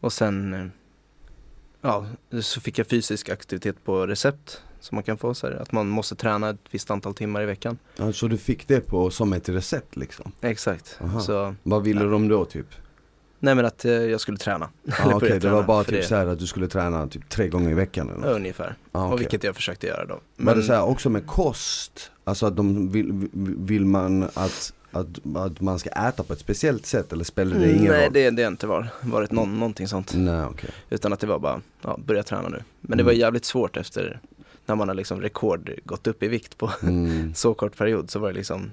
[0.00, 0.66] Och sen, eh,
[1.80, 2.06] ja,
[2.42, 4.62] så fick jag fysisk aktivitet på recept.
[4.82, 7.46] Som man kan få så här, att man måste träna ett visst antal timmar i
[7.46, 7.78] veckan.
[7.98, 10.32] Alltså du fick det på som ett recept liksom?
[10.40, 10.98] Exakt.
[11.00, 11.20] Aha.
[11.20, 12.06] Så, Vad ville Ja.
[12.10, 12.66] de då typ?
[13.40, 14.68] Nej men att eh, jag skulle träna.
[14.98, 17.48] Ah, Okej, börja det var bara typ det- så att du skulle träna typ tre
[17.48, 18.36] gånger i veckan eller något?
[18.36, 18.74] Ungefär.
[18.92, 19.18] Ah, Och okej.
[19.18, 20.20] vilket jag försökte göra då.
[20.36, 22.10] Var det så här också med kost?
[22.24, 26.86] Alltså att de vill, vill- man att, att, att man ska äta på ett speciellt
[26.86, 28.12] sätt eller spelar det ingen Mm, Nej roll?
[28.12, 30.12] det, det har inte var, varit någon, någonting sånt.
[30.14, 30.70] Nej okej.
[30.90, 32.62] Utan att det var bara, ja, börja träna nu.
[32.80, 33.06] Men det Mm.
[33.06, 34.20] var jävligt svårt efter,
[34.66, 38.18] när man har liksom rekord gått upp i vikt på Mm, så kort period så
[38.18, 38.70] var det liksom,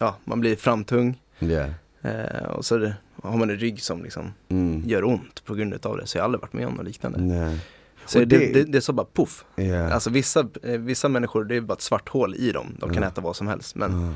[0.00, 1.70] ja man blir framtung yeah.
[2.04, 4.82] Eh, och så det, har man en rygg som liksom Mm.
[4.86, 6.06] gör ont på grund av det.
[6.06, 7.18] Så jag har aldrig varit med om något liknande.
[7.20, 7.58] Nej.
[8.06, 9.44] Så det, det- det, är så bara poff.
[9.56, 9.94] Yeah.
[9.94, 12.76] Alltså vissa, eh, vissa människor, det är bara ett svart hål i dem.
[12.80, 13.08] De kan Ja.
[13.08, 13.74] äta vad som helst.
[13.74, 14.14] Men, Ah.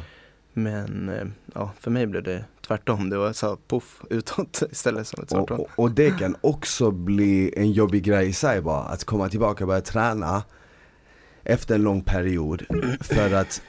[0.52, 1.24] men eh,
[1.54, 3.10] ja, för mig blev det tvärtom.
[3.10, 5.66] Det var så poff utåt istället som ett svart och, hål.
[5.76, 9.64] och, och det kan också bli en jobbig grej i sig bara, att komma tillbaka
[9.64, 10.42] och börja träna
[11.44, 12.62] efter en lång period.
[13.00, 13.62] För att,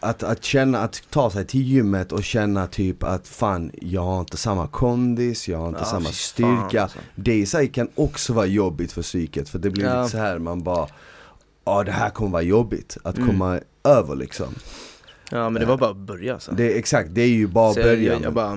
[0.00, 4.20] att, att känna, att ta sig till gymmet och känna typ att fan, jag har
[4.20, 6.70] inte samma kondis, jag har inte Ja, samma styrka.
[6.70, 6.98] fan, alltså.
[7.14, 9.98] Det i sig kan också vara jobbigt för psyket för det blir Ja.
[10.02, 10.88] lite så här man bara
[11.64, 13.28] Ja det här kommer vara jobbigt att Mm.
[13.28, 14.54] komma över liksom
[15.30, 16.52] Ja men det var bara att börja alltså.
[16.52, 18.50] det, Exakt, det är ju bara Så början jag, jag bara,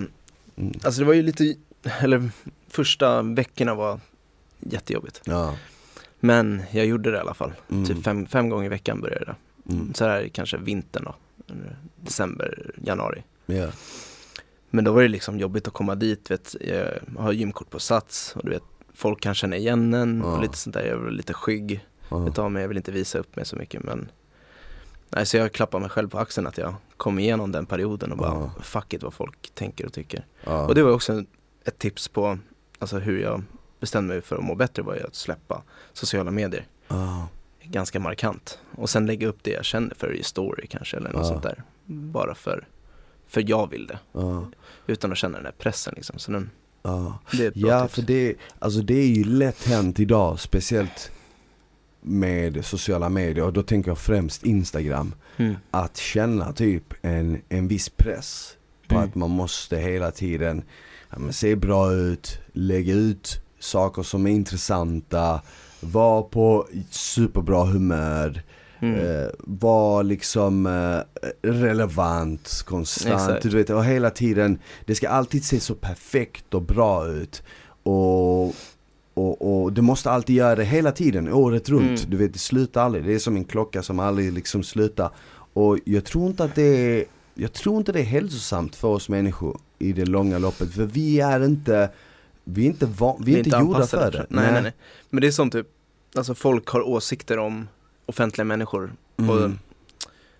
[0.57, 0.73] Mm.
[0.83, 1.55] alltså det var ju lite,
[2.01, 2.29] eller
[2.69, 3.99] första veckorna var
[4.59, 5.21] jättejobbigt.
[5.25, 5.55] Ja,
[6.19, 7.51] Men jag gjorde det i alla fall.
[7.71, 7.85] Mm.
[7.85, 9.35] Typ fem, fem gånger i veckan började det.
[9.69, 9.93] Mm.
[9.93, 11.15] Så här kanske vintern då.
[12.01, 13.23] December, januari.
[13.45, 13.67] ja,
[14.69, 18.33] Men då var det liksom jobbigt att komma dit, vet, jag har gymkort på Sats
[18.35, 21.33] och du vet, folk kan känna igen en och lite sånt där, jag var lite
[21.33, 22.27] skygg ja.
[22.27, 24.11] utav mig, jag vill inte visa upp mig så mycket men
[25.09, 28.17] Nej så jag klappar mig själv på axeln att jag kom igenom den perioden och
[28.17, 28.61] bara Ja.
[28.63, 30.25] fuck it vad folk tänker och tycker.
[30.43, 30.65] ja.
[30.67, 31.23] Och det var också
[31.65, 32.37] ett tips på
[32.79, 33.43] alltså hur jag
[33.79, 36.67] bestämde mig för att må bättre var ju att släppa sociala medier.
[36.87, 37.27] Ja.
[37.63, 38.59] Ganska markant.
[38.75, 41.27] Och sen lägga upp det jag känner för i story kanske eller något Ja.
[41.27, 41.63] sånt där.
[41.85, 42.67] Bara för,
[43.27, 43.99] för jag vill det.
[44.11, 44.45] Ja.
[44.87, 46.19] Utan att känna den här pressen liksom.
[46.19, 46.49] Så den,
[46.85, 47.19] Ja.
[47.53, 51.11] Ja, för det, alltså det är ju lätt hänt idag, speciellt
[52.01, 55.15] med sociala medier och då tänker jag främst Instagram.
[55.37, 55.55] Mm.
[55.71, 59.09] Att känna typ en, en viss press på Mm.
[59.09, 60.63] att man måste hela tiden
[61.09, 65.41] ja, se bra ut, lägga ut saker som är intressanta,
[65.83, 68.41] vara på superbra humör,
[68.79, 68.99] Mm.
[68.99, 71.21] eh, vara liksom eh,
[71.51, 73.43] relevant, konstant, Exakt.
[73.43, 77.43] du vet och hela tiden, det ska alltid se så perfekt och bra ut
[77.83, 78.45] och,
[79.13, 81.99] och, och du måste alltid göra det hela tiden, året runt.
[81.99, 82.09] Mm.
[82.09, 83.05] Du vet, det slutar aldrig.
[83.05, 85.09] Det är som en klocka som aldrig liksom slutar.
[85.53, 86.61] Och jag tror inte att det
[86.99, 87.05] är,
[87.35, 90.71] jag tror inte det är hälsosamt för oss människor i det långa loppet.
[90.73, 91.89] För vi är inte,
[92.43, 94.25] vi är inte, van, vi är inte, gjorda anpassade för det.
[94.29, 94.73] Nej, nej, nej.
[95.09, 95.67] Men det är som typ,
[96.15, 97.67] alltså folk har åsikter om
[98.05, 98.93] offentliga människor.
[99.15, 99.59] Och Mm.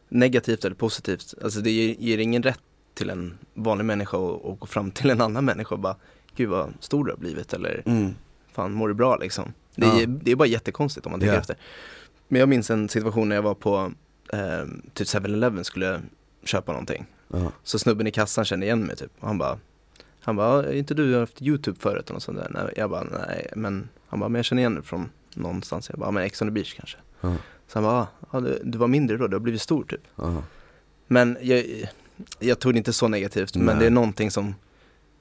[0.09, 1.33] negativt eller positivt.
[1.43, 2.59] Alltså det ger, ger ingen rätt
[2.93, 5.95] till en vanlig människa att gå fram till en annan människa och bara
[6.35, 8.15] Gud vad stor du har blivit eller Mm.
[8.51, 9.53] fan mår du bra liksom.
[9.75, 10.01] Det, Ja.
[10.01, 11.39] är, det är bara jättekonstigt om man tänker Ja.
[11.41, 11.55] efter.
[12.27, 13.91] Men jag minns en situation när jag var på
[14.33, 16.01] eh, typ 7-Eleven skulle
[16.43, 17.05] köpa någonting.
[17.27, 17.51] Ja.
[17.63, 19.59] Så snubben i kassan kände igen mig typ och han bara
[20.23, 22.47] Han bara, är inte du haft YouTube förut och sånt där?
[22.53, 25.89] Nej, jag bara, nej men Han bara, men jag känner igen dig från någonstans.
[25.89, 26.97] Jag bara, men Ex on the beach kanske.
[27.21, 27.35] Ja.
[27.67, 30.01] Så han bara, ah, du, du var mindre då, du har blivit stor typ.
[30.15, 30.43] Ja.
[31.07, 31.65] Men jag,
[32.39, 33.75] jag tog det inte så negativt, men Nej.
[33.79, 34.55] det är någonting som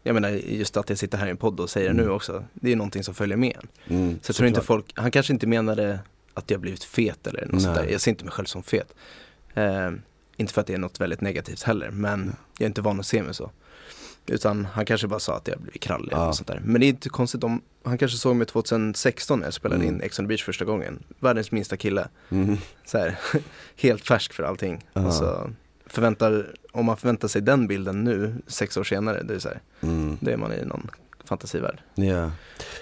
[0.02, 2.06] Jag menar just att jag sitter här i en podd och säger det Mm.
[2.06, 3.96] nu också, det är någonting som följer med en.
[3.96, 4.18] Mm.
[4.22, 5.98] Så jag tror inte folk, han kanske inte menade
[6.34, 7.84] att jag blivit fet eller något sånt Nej.
[7.86, 7.92] där.
[7.92, 8.94] Jag ser inte mig själv som fet.
[9.54, 9.90] Eh,
[10.36, 13.06] inte för att det är något väldigt negativt heller, men jag är inte van att
[13.06, 13.50] se mig så.
[14.26, 16.32] Utan han kanske bara sa att jag blivit krallig eller Ja.
[16.32, 16.60] sånt där.
[16.64, 19.94] Men det är inte konstigt om, han kanske såg mig 2016 när jag spelade Mm.
[19.94, 21.02] in Ex on the beach första gången.
[21.20, 22.08] Världens minsta kille.
[22.30, 22.56] Mm.
[22.86, 23.18] Så här,
[23.76, 24.84] helt färsk för allting.
[24.92, 25.06] Ja.
[25.06, 25.50] Och så
[25.86, 29.60] förväntar, om man förväntar sig den bilden nu, sex år senare, det är så här,
[29.80, 30.18] Mm.
[30.20, 30.90] då är man i någon
[31.24, 31.80] fantasivärld.
[31.94, 32.30] Ja.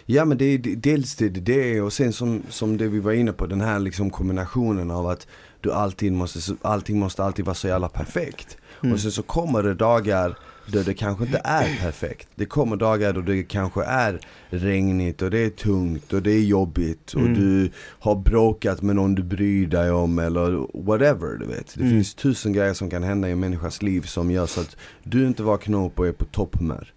[0.06, 3.32] ja men det är dels det, det och sen som, som det vi var inne
[3.32, 5.26] på, den här liksom kombinationen av att
[5.60, 8.56] du alltid måste, allting måste alltid vara så jävla perfekt.
[8.82, 8.92] Mm.
[8.94, 10.38] Och sen så kommer det dagar
[10.72, 12.28] då det kanske inte är perfekt.
[12.34, 16.40] Det kommer dagar då det kanske är regnigt och det är tungt och det är
[16.40, 17.34] jobbigt och Mm.
[17.34, 21.74] du har bråkat med någon du bryr dig om eller whatever du vet.
[21.74, 21.92] Det Mm.
[21.92, 25.26] finns tusen grejer som kan hända i en människas liv som gör så att du
[25.26, 26.92] inte vaknar upp och är på topphumör.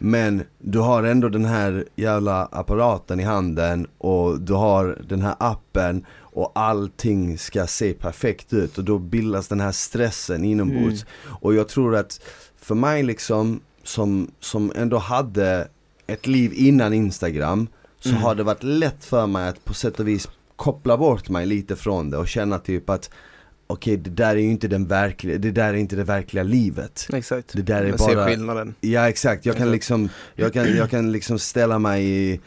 [0.00, 5.34] Men du har ändå den här jävla apparaten i handen och du har den här
[5.38, 11.06] appen och allting ska se perfekt ut och då bildas den här stressen inombords.
[11.40, 12.20] Och jag tror att
[12.66, 15.68] för mig liksom som, som ändå hade
[16.06, 17.68] ett liv innan Instagram
[18.00, 18.22] så Mm.
[18.22, 21.76] har det varit lätt för mig att på sätt och vis koppla bort mig lite
[21.76, 23.10] från det och känna typ att
[23.66, 27.08] okej det där är ju inte den verkliga, det där är inte det verkliga livet.
[27.12, 27.52] Exakt.
[27.52, 28.74] Det där är Jag ser bara skillnaden.
[28.80, 32.40] Ja exakt, jag kan liksom, jag kan, jag kan liksom ställa mig i,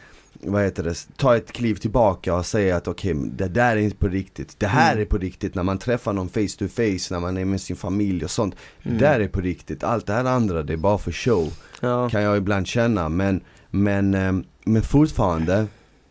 [0.43, 3.97] vad heter det, ta ett kliv tillbaka och säga att okej, det där är inte
[3.97, 4.55] på riktigt.
[4.59, 5.01] Det här Mm.
[5.01, 7.75] är på riktigt när man träffar någon face to face, när man är med sin
[7.75, 8.55] familj och sånt.
[8.83, 8.97] Mm.
[8.97, 11.53] Det där är på riktigt, allt det här andra det är bara för show.
[11.81, 12.09] Ja.
[12.09, 15.65] Kan jag ibland känna, men, men, ehm, men fortfarande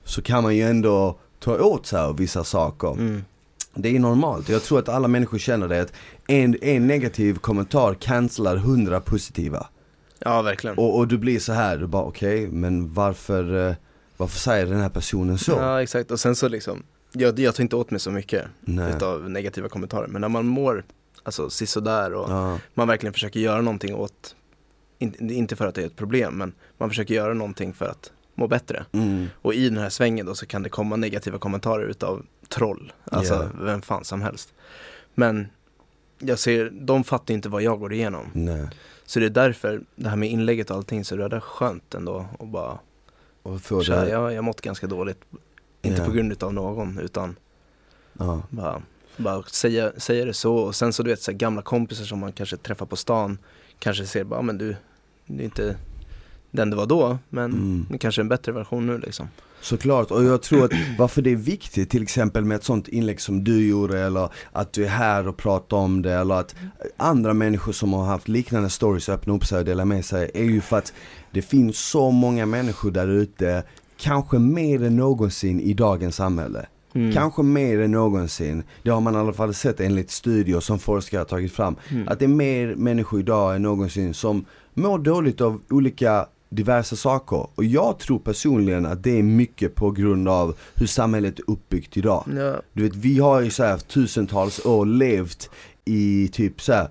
[0.04, 2.92] så kan man ju ändå ta åt sig av vissa saker.
[2.92, 3.24] Mm.
[3.74, 5.92] Det är normalt, jag tror att alla människor känner det att
[6.26, 9.66] en, en negativ kommentar cancelar hundra positiva.
[10.18, 10.78] ja, verkligen.
[10.78, 13.74] Och, och du blir så här, du bara okej, men varför, eh,
[14.18, 15.52] varför säger den här personen så?
[15.52, 16.10] Ja, exakt.
[16.10, 18.92] Och sen så liksom, jag, jag tar inte åt mig så mycket Nej.
[18.96, 20.06] utav negativa kommentarer.
[20.06, 20.84] Men när man mår,
[21.22, 24.36] alltså sisådär och Ja, man verkligen försöker göra någonting åt,
[24.98, 28.12] in, inte för att det är ett problem, men man försöker göra någonting för att
[28.34, 28.84] må bättre.
[28.92, 32.92] mm, Och i den här svängen då så kan det komma negativa kommentarer utav troll,
[33.04, 33.64] alltså Ja.
[33.64, 34.52] vem fan som helst.
[35.14, 35.46] Men
[36.18, 38.26] jag ser, de fattar inte vad jag går igenom.
[38.32, 38.68] nej.
[39.06, 42.26] Så det är därför det här med inlägget och allting så är det skönt ändå
[42.38, 42.78] och bara
[43.48, 45.20] Och få så här, jag, jag mått ganska dåligt.
[45.82, 46.06] Inte Ja.
[46.06, 47.36] på grund utav någon utan
[48.18, 48.82] ja, bara,
[49.16, 50.54] bara säga, säga det så.
[50.56, 53.38] Och sen så du vet så här, gamla kompisar som man kanske träffar på stan
[53.78, 54.76] kanske ser bara, men du,
[55.26, 55.76] du är inte
[56.50, 57.98] den du var då, men Mm.
[57.98, 59.28] kanske en bättre version nu liksom.
[59.60, 60.10] såklart.
[60.10, 63.44] Och jag tror att varför det är viktigt, till exempel med ett sånt inlägg som
[63.44, 66.54] du gjorde eller att du är här och pratar om det eller att
[66.96, 70.44] andra människor som har haft liknande stories öppna upp sig och dela med sig är
[70.44, 70.92] ju för att
[71.32, 73.62] det finns så många människor där ute,
[73.96, 76.66] kanske mer än någonsin i dagens samhälle.
[76.94, 77.12] Mm.
[77.12, 81.18] Kanske mer än någonsin, det har man i alla fall sett enligt studier som forskare
[81.18, 81.76] har tagit fram.
[81.90, 82.08] Mm.
[82.08, 87.46] Att det är mer människor idag än någonsin som mår dåligt av olika diverse saker.
[87.54, 91.96] Och jag tror personligen att det är mycket på grund av hur samhället är uppbyggt
[91.96, 92.24] idag.
[92.36, 95.50] Ja, Du vet, vi har ju så här tusentals år levt
[95.84, 96.88] i typ så här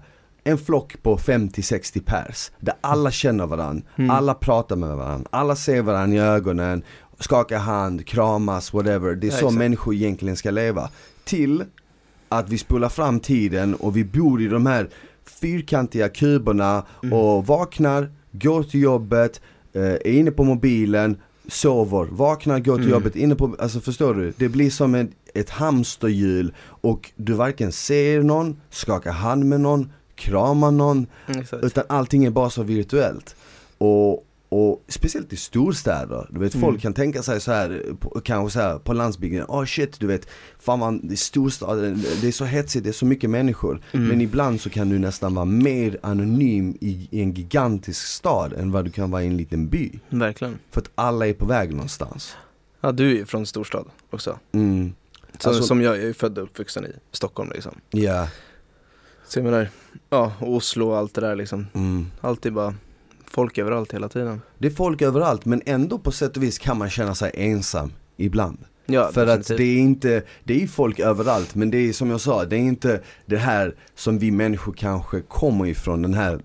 [0.48, 2.52] en flock på 50-60 pers.
[2.60, 4.10] Där alla känner varandra, Mm.
[4.12, 6.84] alla pratar med varandra, alla ser varandra i ögonen,
[7.20, 9.16] skakar hand, kramas, whatever.
[9.16, 9.58] Det är Ja, så exakt.
[9.58, 10.90] människor egentligen ska leva.
[11.24, 11.64] Till
[12.30, 14.90] att vi spolar fram tiden och vi bor i de här
[15.42, 17.14] fyrkantiga kuberna Mm.
[17.20, 19.42] och vaknar, går till jobbet,
[19.74, 21.18] eh, är inne på mobilen,
[21.48, 22.94] sover, vaknar, går till Mm.
[22.94, 24.34] jobbet, inne på, alltså förstår du?
[24.38, 29.92] Det blir som ett, ett hamsterhjul och du varken ser någon, skakar hand med någon,
[30.18, 31.64] kramar någon, exakt.
[31.64, 33.36] utan allting är bara så virtuellt.
[33.78, 36.68] Och, och speciellt i storstäder, du vet Mm.
[36.70, 40.00] folk kan tänka sig så här, på, kanske så här på landsbygden, åh oh shit
[40.00, 40.28] du vet,
[40.60, 43.82] fan man, det storstaden, det är så hetsigt, det är så mycket människor.
[43.92, 44.08] Mm.
[44.08, 48.72] Men ibland så kan du nästan vara mer anonym i, i en gigantisk stad än
[48.72, 50.00] vad du kan vara i en liten by.
[50.10, 50.60] Verkligen.
[50.72, 52.36] För att alla är på väg någonstans.
[52.82, 54.40] Ja, du är från storstad också.
[54.52, 54.94] Mm.
[55.40, 57.76] Så, Alltså- som jag, är född och uppvuxen i Stockholm liksom.
[57.90, 58.28] Ja.
[59.28, 59.70] Så jag menar,
[60.10, 61.68] ja, och Oslo och allt det där liksom.
[61.74, 62.08] Mm.
[62.22, 62.76] Alltid bara
[63.26, 64.42] folk överallt hela tiden.
[64.58, 67.92] Det är folk överallt men ändå på sätt och vis kan man känna sig ensam
[68.18, 68.58] ibland.
[68.86, 69.58] Ja, För att definitivt.
[69.58, 72.60] det är inte, det är folk överallt men det är som jag sa, det är
[72.60, 76.40] inte det här som vi människor kanske kommer ifrån, den här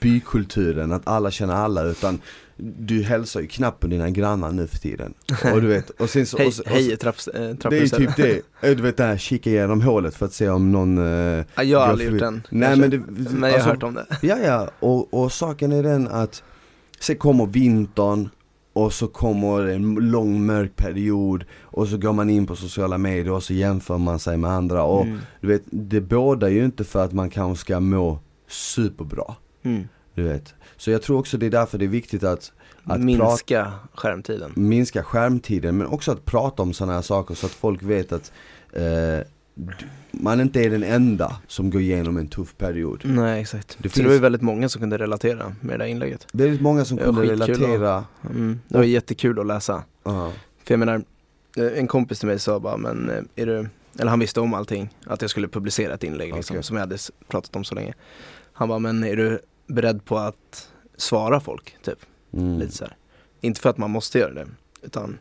[0.00, 2.20] bykulturen, att alla känner alla utan
[2.58, 5.14] du hälsar ju knappt på dina grannar nu för tiden.
[5.54, 7.78] Och du vet, och sen så, Hej, och så, och hej i trapps, eh, det
[7.78, 10.96] är typ det, du vet det här, kika igenom hålet för att se om någon
[10.96, 12.42] Ja, jag har aldrig gjort den.
[12.50, 14.06] Nej men det, men jag har alltså, hört om det.
[14.22, 16.42] Ja ja, och, och saken är den att
[17.00, 18.28] Sen kommer vintern
[18.72, 23.32] och så kommer en lång mörk period och så går man in på sociala medier
[23.32, 25.18] och så jämför man sig med andra och Mm.
[25.40, 29.34] du vet, det bådar ju inte för att man kanske ska må superbra.
[29.62, 29.88] Mm.
[30.18, 30.54] Du vet.
[30.76, 32.52] Så jag tror också det är därför det är viktigt att,
[32.84, 34.52] att Minska skärmtiden.
[34.56, 38.32] minska skärmtiden men också att prata om sådana här saker så att folk vet att
[38.72, 38.82] eh,
[40.10, 43.00] man inte är den enda som går igenom en tuff period.
[43.04, 43.76] Nej exakt.
[43.82, 46.26] Det finns- det var väldigt många som kunde relatera med det där inlägget.
[46.32, 48.04] Väldigt många som kunde relatera.
[48.30, 48.60] Mm.
[48.68, 49.82] Det var jättekul att läsa.
[50.04, 50.32] Ja.
[50.64, 51.02] För jag menar,
[51.56, 54.54] eh, en kompis till mig sa bara, men eh, är du, eller han visste om
[54.54, 56.98] allting, att jag skulle publicera ett inlägg liksom, som jag hade
[57.28, 57.94] pratat om så länge.
[58.52, 59.38] Han bara, men är du
[59.68, 61.76] beredd på att svara folk?
[61.82, 61.98] Typ,
[62.32, 62.58] Mm.
[62.58, 62.96] lite så här.
[63.40, 64.46] Inte för att man måste göra det,
[64.82, 65.18] utan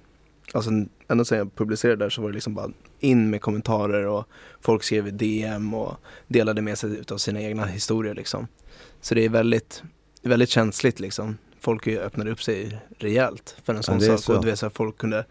[0.54, 0.72] alltså
[1.08, 4.28] ända sedan jag publicerade där så var det liksom bara in med kommentarer och
[4.62, 5.96] folk skrev i DM och
[6.28, 8.48] delade med sig utav sina egna historier liksom.
[9.02, 9.84] Så det är väldigt,
[10.22, 11.38] väldigt känsligt liksom.
[11.60, 14.20] Folk öppnade upp sig rejält för en sån är sak.
[14.20, 14.36] så.
[14.36, 15.26] Och du vet så här, folk kunde,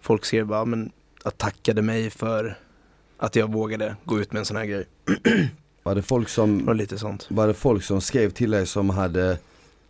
[0.00, 0.92] folk skrev bara, men
[1.24, 2.58] att tackade mig för
[3.16, 4.86] att jag vågade gå ut med en sån här grej.
[5.86, 7.26] Var det folk Och som, lite sånt.
[7.30, 9.38] var det folk som skrev till dig som hade,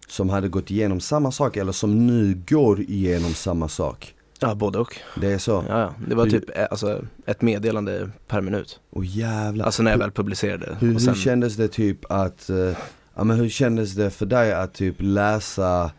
[0.09, 4.15] som hade gått igenom samma sak eller som nu går igenom samma sak?
[4.41, 4.97] Ja, både och.
[5.21, 5.65] Det är så?
[5.69, 5.95] Ja, ja.
[6.09, 8.81] Det var typ eh, alltså, ett meddelande per minut.
[8.91, 9.65] Åh jävlar.
[9.65, 10.77] Alltså när jag väl publicerade.
[10.81, 12.77] hur, och sen, hur kändes det typ att, eh,
[13.15, 15.91] ja men hur kändes det för dig att typ läsa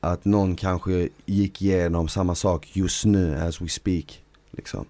[0.00, 4.22] att någon kanske gick igenom samma sak just nu as we speak?
[4.50, 4.84] Liksom.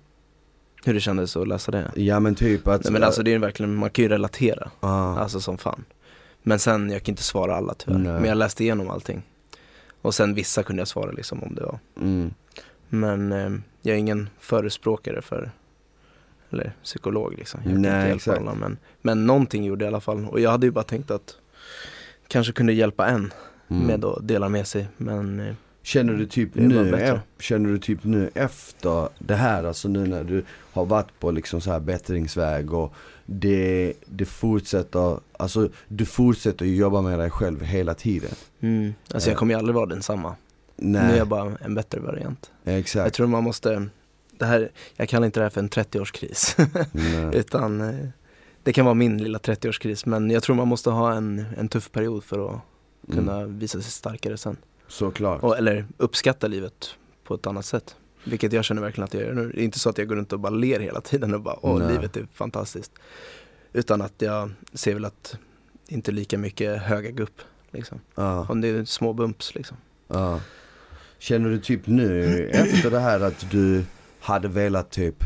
[0.85, 1.91] Hur det kändes att läsa det.
[1.97, 4.71] Ja men typ att, Nej, men alltså det är verkligen, man kan ju relatera.
[4.81, 5.19] ja.
[5.19, 5.85] Alltså som fan.
[6.43, 7.99] Men sen, jag kan inte svara alla tyvärr.
[7.99, 8.13] Nej.
[8.13, 9.23] Men jag läste igenom allting.
[10.03, 11.79] Och sen vissa kunde jag svara liksom om det var.
[12.01, 12.35] mm.
[12.89, 13.51] Men eh,
[13.83, 15.51] jag är ingen förespråkare för,
[16.51, 17.61] eller psykolog liksom.
[17.65, 18.39] Jag kan Nej, inte hjälpa exakt.
[18.41, 18.55] alla.
[18.55, 20.25] Men, men någonting gjorde jag i alla fall.
[20.29, 21.37] Och jag hade ju bara tänkt att
[22.29, 23.33] kanske kunde hjälpa en
[23.69, 23.87] Mm.
[23.87, 24.89] med att dela med sig.
[24.97, 29.89] Men eh, Känner du typ nu, e- känner du typ nu efter det här, alltså
[29.89, 32.95] nu när du har varit på liksom så här bättringsväg och
[33.27, 38.31] det, det fortsätter, alltså du fortsätter ju jobba med dig själv hela tiden.
[38.61, 39.33] mm, alltså Ja.
[39.33, 40.35] jag kommer ju aldrig vara densamma.
[40.77, 42.51] Nej, Nu är jag bara en bättre variant.
[42.65, 43.15] Jag exakt.
[43.15, 43.87] tror man måste,
[44.39, 46.69] det här, jag kallar inte det här för en 30-årskris.
[46.93, 47.31] Nej.
[47.41, 48.09] Utan eh,
[48.63, 50.03] det kan vara min lilla 30-årskris.
[50.09, 52.61] Men jag tror man måste ha en, en tuff period för att
[53.13, 53.59] kunna Mm.
[53.59, 54.57] visa sig starkare sen.
[54.89, 55.43] Såklart.
[55.43, 57.97] Och, eller uppskatta livet på ett annat sätt.
[58.25, 59.53] Vilket jag känner verkligen att jag gör nu.
[59.55, 61.57] Det är inte så att jag går runt och bara ler hela tiden och bara
[61.63, 61.93] åh Nej.
[61.93, 62.93] livet är fantastiskt.
[63.73, 65.37] Utan att jag ser väl att
[65.89, 67.41] det inte är lika mycket höga gupp.
[67.71, 68.01] Liksom.
[68.15, 69.77] Ja, Om det är små bumps liksom.
[70.09, 70.41] ja.
[71.19, 73.85] Känner du typ nu efter det här att du
[74.21, 75.25] hade velat typ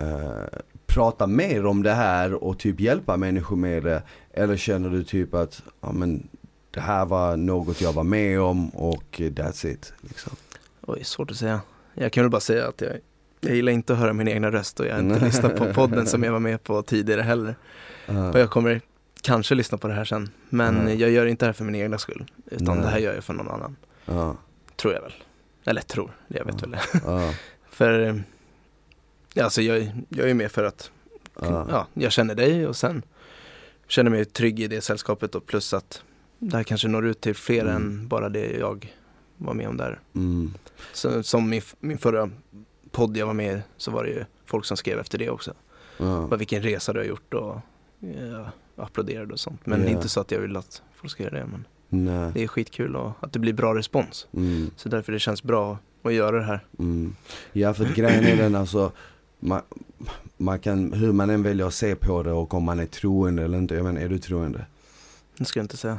[0.00, 4.02] eh, prata mer om det här och typ hjälpa människor med det?
[4.32, 6.28] Eller känner du typ att, ja men
[6.74, 10.32] det här var något jag var med om och that's it liksom?
[10.80, 11.60] Oj, svårt att säga.
[11.94, 12.92] Jag kan väl bara säga att jag,
[13.40, 16.06] jag gillar inte att höra min egna röst och jag har inte lyssnat på podden
[16.06, 17.54] som jag var med på tidigare heller.
[18.06, 18.30] Ja.
[18.32, 18.80] Och jag kommer
[19.22, 20.30] kanske lyssna på det här sen.
[20.48, 20.98] Men Mm.
[20.98, 22.24] jag gör inte det här för min egna skull.
[22.50, 22.84] Utan Nej.
[22.84, 23.76] det här gör jag för någon annan.
[24.04, 24.36] Ja,
[24.76, 25.14] Tror jag väl.
[25.64, 26.80] Eller tror, jag vet väl det.
[27.70, 28.16] För, eh,
[29.34, 30.90] ja, alltså jag, jag är med för att,
[31.40, 33.02] ja, jag känner dig och sen
[33.88, 36.02] känner mig trygg i det sällskapet och plus att
[36.50, 37.76] det här kanske når ut till fler Mm.
[37.76, 38.92] än bara det jag
[39.36, 40.00] var med om där.
[40.14, 40.54] Mm.
[40.92, 42.30] Så, som min, min förra
[42.90, 45.54] podd jag var med i så var det ju folk som skrev efter det också.
[45.98, 46.26] Ja.
[46.30, 47.56] Bara vilken resa du har gjort och
[48.00, 49.66] ja, applåderade och sånt.
[49.66, 49.88] Men Ja.
[49.88, 51.46] inte så att jag vill att folk ska göra det.
[51.46, 52.30] Men Nej.
[52.34, 54.26] det är skitkul och att det blir bra respons.
[54.32, 54.70] Mm.
[54.76, 56.60] Så därför det känns bra att göra det här.
[56.78, 57.14] Mm.
[57.52, 58.92] Ja för grejen är den alltså
[59.40, 59.60] man,
[60.36, 63.42] man kan, hur man än väljer att se på det och om man är troende
[63.44, 64.66] eller inte, jag menar är du troende?
[65.42, 65.98] Det ska jag inte säga.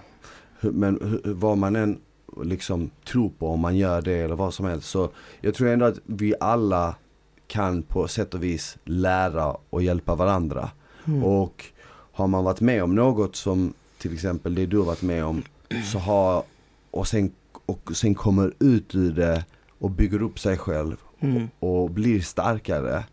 [0.60, 2.00] Men vad man än,
[2.44, 4.90] liksom tro på om man gör det eller vad som helst.
[4.90, 5.10] Så
[5.42, 6.96] jag tror ändå att vi alla
[7.48, 10.70] kan på sätt och vis lära och hjälpa varandra.
[11.06, 11.24] Mm.
[11.24, 11.66] Och
[12.12, 15.44] har man varit med om något som till exempel det du har varit med om
[15.92, 16.44] så har,
[16.92, 17.32] och sen,
[17.66, 19.46] och sen kommer ut ur det
[19.80, 21.48] och bygger upp sig själv Mm.
[21.60, 23.04] och blir starkare.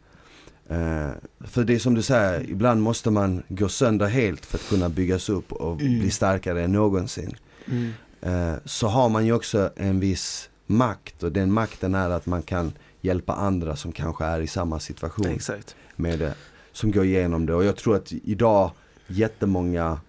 [0.71, 1.11] Eh,
[1.41, 4.89] för det är som du säger, ibland måste man gå sönder helt för att kunna
[4.89, 5.99] byggas upp och Mm.
[6.01, 7.37] bli starkare än någonsin.
[7.67, 7.93] Mm.
[8.21, 12.43] Eh, så har man ju också en viss makt och den makten är att man
[12.43, 15.77] kan hjälpa andra som kanske är i samma situation Exakt.
[15.97, 16.35] med det.
[16.73, 18.71] Som går igenom det och jag tror att idag
[19.07, 20.01] jättemånga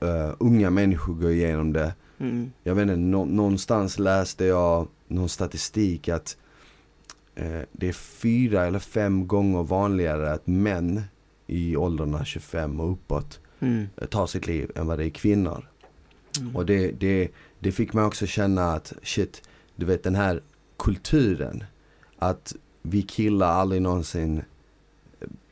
[0.00, 1.94] eh, unga människor går igenom det.
[2.18, 2.52] Mm.
[2.62, 6.36] Jag vet inte, nå- någonstans läste jag någon statistik att
[7.72, 11.02] det är fyra eller fem gånger vanligare att män
[11.46, 13.88] i åldrarna 25 och uppåt Mm.
[13.96, 15.68] eh, tar sitt liv än vad det är kvinnor.
[16.40, 16.56] Mm.
[16.56, 17.28] Och det, det,
[17.58, 19.42] det fick mig också känna att shit,
[19.76, 20.40] du vet den här
[20.78, 21.64] kulturen.
[22.18, 24.42] Att vi killar aldrig någonsin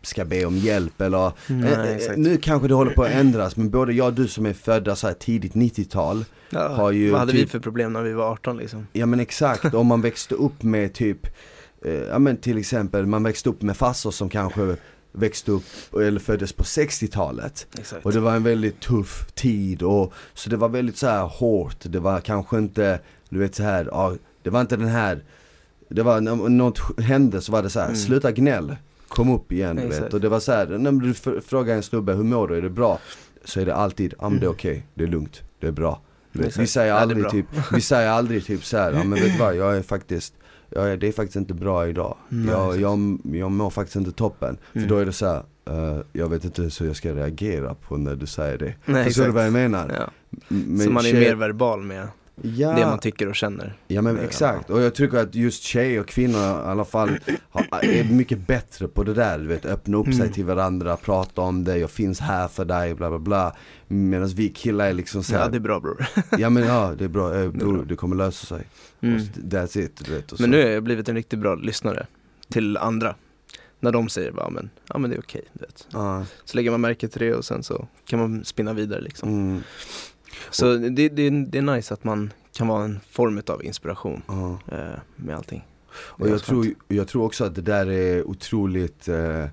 [0.02, 2.16] ska be om hjälp eller Nej, eh, eh.
[2.16, 4.96] Nu kanske det håller på att ändras men både jag och du som är födda
[4.96, 8.12] så här tidigt 90-tal Ja, har ju vad hade vi typ- för problem när vi
[8.12, 8.86] var 18 liksom?
[8.92, 11.26] Ja men exakt, om man växte upp med typ
[11.84, 14.76] eh, Ja men till exempel, man växte upp med farsor som kanske
[15.12, 15.62] växte upp
[15.94, 18.06] eller föddes på 60-talet Exakt.
[18.06, 21.76] Och det var en väldigt tuff tid och så det var väldigt så här hårt,
[21.82, 25.24] det var kanske inte, du vet så här, ja, det var inte den här
[25.88, 27.96] Det var, när något hände så var det så här, Mm.
[27.98, 28.76] sluta gnäll,
[29.08, 30.14] kom upp igen du vet.
[30.14, 32.62] Och det var så här, när du fr- frågar en snubbe, hur mår du, är
[32.62, 32.98] det bra?
[33.44, 34.54] Så är det alltid, ja men det är Mm.
[34.56, 36.00] okej, det är lugnt, det är bra
[36.32, 39.38] vet, Vi säger aldrig typ, vi säger aldrig typ så här, ja men vet du
[39.38, 40.34] vad, jag är faktiskt
[40.70, 42.16] Ja, det är faktiskt inte bra idag.
[42.28, 44.58] Nej, jag, jag, jag mår faktiskt inte toppen.
[44.72, 44.88] För Mm.
[44.90, 48.14] då är det så här, eh, jag vet inte hur jag ska reagera på när
[48.16, 48.74] du säger det.
[48.84, 49.92] Nej, Förstår du vad jag menar?
[49.98, 50.10] Ja.
[50.48, 52.08] Men så man är mer verbal med
[52.42, 53.76] ja, det man tycker och känner.
[53.88, 54.22] Ja men Ja.
[54.22, 57.18] exakt, och jag tycker att just tjejer och kvinnor i alla fall
[57.50, 60.32] har, är mycket bättre på det där, du vet öppna upp sig Mm.
[60.32, 63.56] till varandra, prata om det, jag finns här för dig, bla bla bla
[63.88, 66.06] Medan vi killar är liksom såhär, Ja, det är bra bror.
[66.38, 67.84] ja men ja det är bra, eh, bror bra.
[67.84, 68.66] det kommer lösa sig.
[69.00, 69.14] Mm.
[69.16, 70.32] Och That's it, du vet.
[70.32, 70.50] Och Men så.
[70.50, 72.06] nu har jag blivit en riktigt bra lyssnare
[72.48, 73.14] till andra.
[73.80, 75.86] När de säger bara, men, ja men det är okej, du vet.
[75.92, 79.28] Ja, Så lägger man märke till det och sen så kan man spinna vidare liksom.
[79.28, 79.62] mm,
[80.50, 84.58] Så det, det, det är nice att man kan vara en form av inspiration ja.
[84.72, 85.64] eh, med allting.
[85.92, 89.44] Och jag tror, jag tror också att det där är otroligt eh,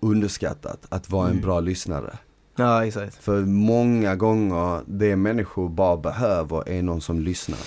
[0.00, 1.42] underskattat, att vara en Mm.
[1.42, 2.18] bra lyssnare.
[2.56, 3.16] Ja, exakt.
[3.24, 7.58] För många gånger, det människor bara behöver är någon som lyssnar.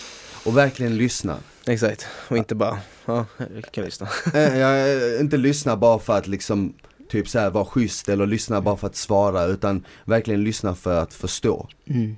[0.46, 1.38] Och verkligen lyssnar.
[1.68, 2.06] Exakt.
[2.30, 4.08] Och inte bara, ja, jag kan lyssna.
[4.34, 6.74] Eh, jag, eh, inte lyssna bara för att liksom
[7.10, 11.14] Typ såhär vara schysst eller lyssna bara för att svara utan verkligen lyssna för att
[11.14, 11.68] förstå.
[11.86, 12.18] Mm.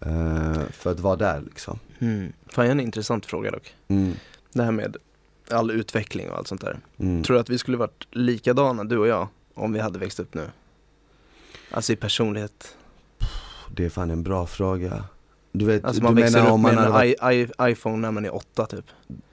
[0.00, 1.78] Eh, för att vara där liksom.
[1.98, 2.32] Mm.
[2.46, 3.74] Fan, jag har en intressant fråga dock.
[3.88, 4.12] Mm,
[4.52, 4.96] Det här med
[5.50, 6.78] all utveckling och allt sånt där.
[6.98, 7.22] mm.
[7.22, 10.34] Tror du att vi skulle varit likadana, du och jag, om vi hade växt upp
[10.34, 10.50] nu?
[11.70, 12.76] Alltså i personlighet.
[13.74, 15.04] Det är fan en bra fråga.
[15.52, 17.66] Du vet, Alltså du man växer menar upp om man med hade en varit, I-
[17.66, 18.84] I- iPhone när man är åtta typ.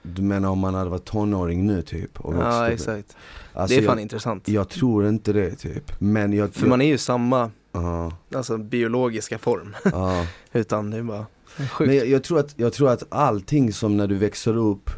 [0.02, 2.20] du menar om man hade varit tonåring nu typ?
[2.20, 3.16] Och Ja exakt.
[3.52, 4.48] Alltså, det är fan jag, intressant.
[4.48, 5.92] jag tror inte det typ.
[6.00, 9.76] Men jag, För man är ju samma, Ja, alltså biologiska form.
[9.84, 10.26] ja.
[10.52, 11.26] Utan det är bara
[11.70, 11.88] sjukt.
[11.88, 14.90] Men jag, jag, tror att, jag tror att allting som när du växer upp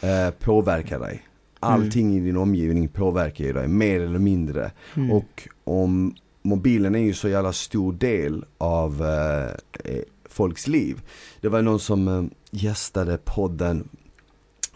[0.00, 1.22] eh, påverkar dig.
[1.60, 4.70] Allting i din omgivning påverkar ju dig, mer eller mindre.
[4.94, 5.10] Mm.
[5.10, 11.02] Och om mobilen är ju så jävla stor del av eh, eh, folks liv.
[11.40, 13.88] Det var någon som eh, gästade podden,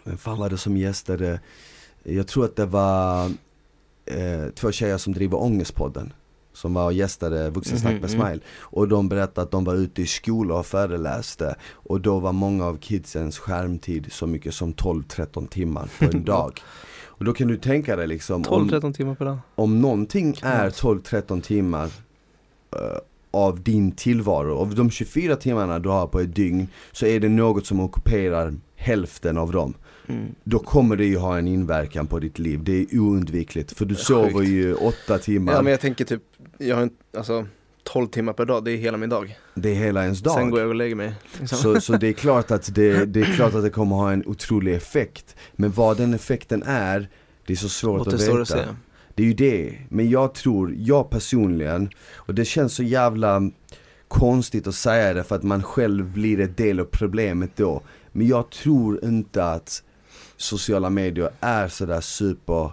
[0.03, 1.39] vem fan var det som gästade?
[2.03, 3.25] Jag tror att det var
[4.05, 6.13] eh, två tjejer som driver Ångestpodden.
[6.59, 8.21] Som var och gästade Vuxensnack Mhm, med mm.
[8.27, 8.41] Smile.
[8.59, 11.55] Och de berättade att de var ute i skolor och föreläste.
[11.71, 16.59] Och då var många av kidsens skärmtid så mycket som 12-13 timmar på en dag.
[17.05, 19.37] Och då kan du tänka dig liksom om, 12-13 timmar per dag.
[19.55, 20.81] om någonting är Yes.
[20.83, 21.85] 12-13 timmar
[22.75, 22.97] eh,
[23.31, 27.29] av din tillvaro, av de 24 timmarna du har på ett dygn så är det
[27.29, 29.73] något som ockuperar hälften av dem.
[30.07, 30.25] Mm.
[30.43, 33.95] Då kommer det ju ha en inverkan på ditt liv, det är oundvikligt för du
[33.95, 36.23] sover ju åtta timmar, Ja men jag tänker typ,
[36.59, 37.47] jag har en, alltså
[37.83, 39.37] 12 timmar per dag, det är hela min dag.
[39.55, 40.33] det är hela ens dag.
[40.33, 41.13] Sen går jag och lägger mig.
[41.39, 41.57] Liksom.
[41.57, 44.25] Så, så det är klart att det, det är klart att det kommer ha en
[44.25, 45.35] otrolig effekt.
[45.53, 47.09] Men vad den effekten är,
[47.45, 48.41] det är så svårt att veta.
[48.41, 48.75] att.
[49.15, 49.77] Det är ju det.
[49.89, 53.51] Men jag tror, jag personligen, och det känns så jävla
[54.07, 57.81] konstigt att säga det för att man själv blir en del av problemet då.
[58.11, 59.83] Men jag tror inte att
[60.37, 62.71] sociala medier är sådär super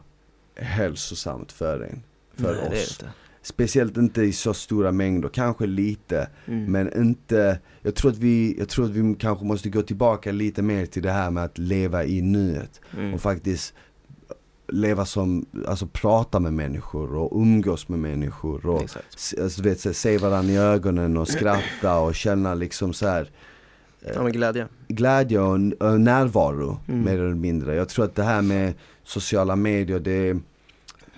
[0.57, 2.03] hälsosamt för en.
[2.37, 3.05] För Nej, oss.
[3.47, 6.65] Speciellt inte i så stora mängder, kanske lite Mm.
[6.73, 10.63] Men inte, jag tror, att vi, jag tror att vi kanske måste gå tillbaka lite
[10.63, 13.15] mer till det här med att leva i nuet Mm.
[13.15, 13.75] och faktiskt
[14.69, 18.83] leva som, alltså prata med människor och umgås med människor och
[19.43, 23.31] alltså, vet, så, se varandra i ögonen och skratta och känna liksom så här
[24.15, 24.69] Ja men glädje.
[24.89, 27.05] glädje och, och närvaro Mm.
[27.05, 27.75] mer eller mindre.
[27.75, 28.75] Jag tror att det här med
[29.05, 30.37] sociala medier det,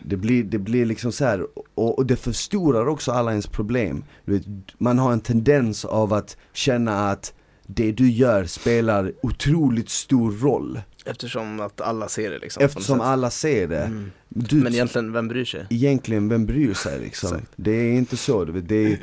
[0.05, 4.05] det, blir, det blir liksom så här och, och det förstorar också alla ens problem.
[4.25, 4.43] Vet,
[4.79, 7.35] man har en tendens av att känna att
[7.67, 10.81] det du gör spelar otroligt stor roll.
[11.07, 12.63] Eftersom att alla ser det liksom.
[12.65, 13.83] Eftersom alla ser det.
[13.85, 14.11] Mm.
[14.29, 15.67] Du, Men egentligen, vem bryr sig?
[15.71, 17.39] egentligen, vem bryr sig liksom?
[17.57, 18.99] Det är inte så, du vet, det är,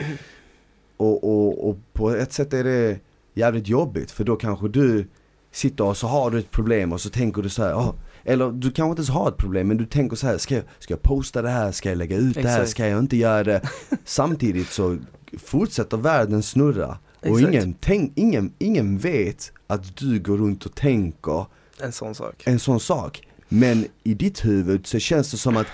[0.98, 3.00] och, och, och på ett sätt är det
[3.34, 5.08] jävligt jobbigt för då kanske du
[5.52, 7.96] sitter och så har du ett problem och så tänker du så här, "Ah",
[8.26, 10.64] eller du kanske inte ens har ett problem men du tänker så här, ska jag,
[10.80, 12.70] ska jag posta det här, ska jag lägga ut det här, Exakt.
[12.70, 13.62] ska jag inte göra det?
[14.06, 14.98] Samtidigt så
[15.38, 17.54] fortsätter världen snurra och Exakt.
[17.54, 21.46] ingen, tänk, ingen, ingen vet att du går runt och tänker
[21.82, 22.44] En sån sak.
[22.46, 23.22] en sån sak.
[23.50, 25.68] Men i ditt huvud så känns det som att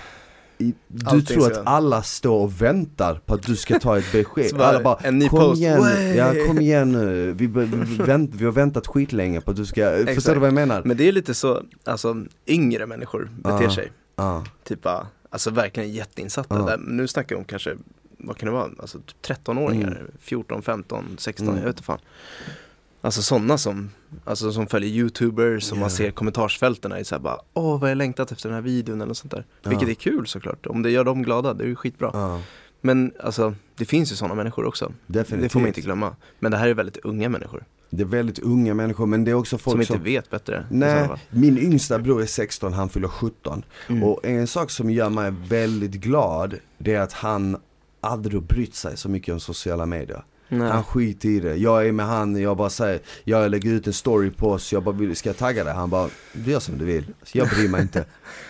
[0.62, 3.98] i, du Allting tror ska- att alla står och väntar på att du ska ta
[3.98, 4.46] ett besked.
[4.50, 5.60] Så bara, alla bara, en ny kom post.
[5.60, 7.32] igen, ja kom igen nu.
[7.32, 10.34] Vi, be- vi, vänt, vi har väntat skitlänge på att du ska, förstår Exakt.
[10.34, 10.82] du vad jag menar?
[10.84, 13.74] Men det är lite så, alltså yngre människor beter Ja.
[13.74, 13.92] sig.
[14.16, 16.54] Ja, Typ bara, alltså verkligen jätteinsatta.
[16.58, 16.62] Ja.
[16.64, 17.76] Där, nu snackar jag om kanske,
[18.18, 20.10] vad kan det vara, alltså typ 13-åringar, Mm.
[20.20, 21.58] 14, 15, 16, Mm.
[21.58, 21.98] jag vet inte fan.
[23.04, 23.90] Alltså sådana som,
[24.24, 25.80] alltså som följer youtubers, som Ja.
[25.80, 28.94] man ser kommentarsfälten är så här bara, åh vad jag längtat efter den här videon
[28.96, 29.46] eller något sånt där.
[29.62, 29.70] Ja.
[29.70, 32.10] Vilket är kul såklart, om det gör dem glada, det är ju skitbra.
[32.12, 32.40] ja,
[32.80, 34.92] Men alltså, det finns ju sådana människor också.
[35.06, 35.42] definitivt.
[35.42, 36.16] Det får man inte glömma.
[36.38, 39.34] Men det här är väldigt unga människor, Det är väldigt unga människor men det är
[39.34, 40.66] också folk som som, inte vet bättre.
[40.70, 44.02] i Nej, min yngsta bror är 16, han fyller 17 Mm.
[44.02, 47.56] Och en sak som gör mig väldigt glad, det är att han
[48.00, 50.22] aldrig brytt sig så mycket om sociala medier.
[50.58, 50.70] Nej.
[50.70, 51.56] Han skiter i det.
[51.56, 54.82] Jag är med han, jag bara säger, jag lägger ut en story på oss, jag
[54.82, 55.74] bara vill, ska jag tagga dig?
[55.74, 57.04] Han bara, du gör som du vill.
[57.32, 58.04] Jag bryr mig inte.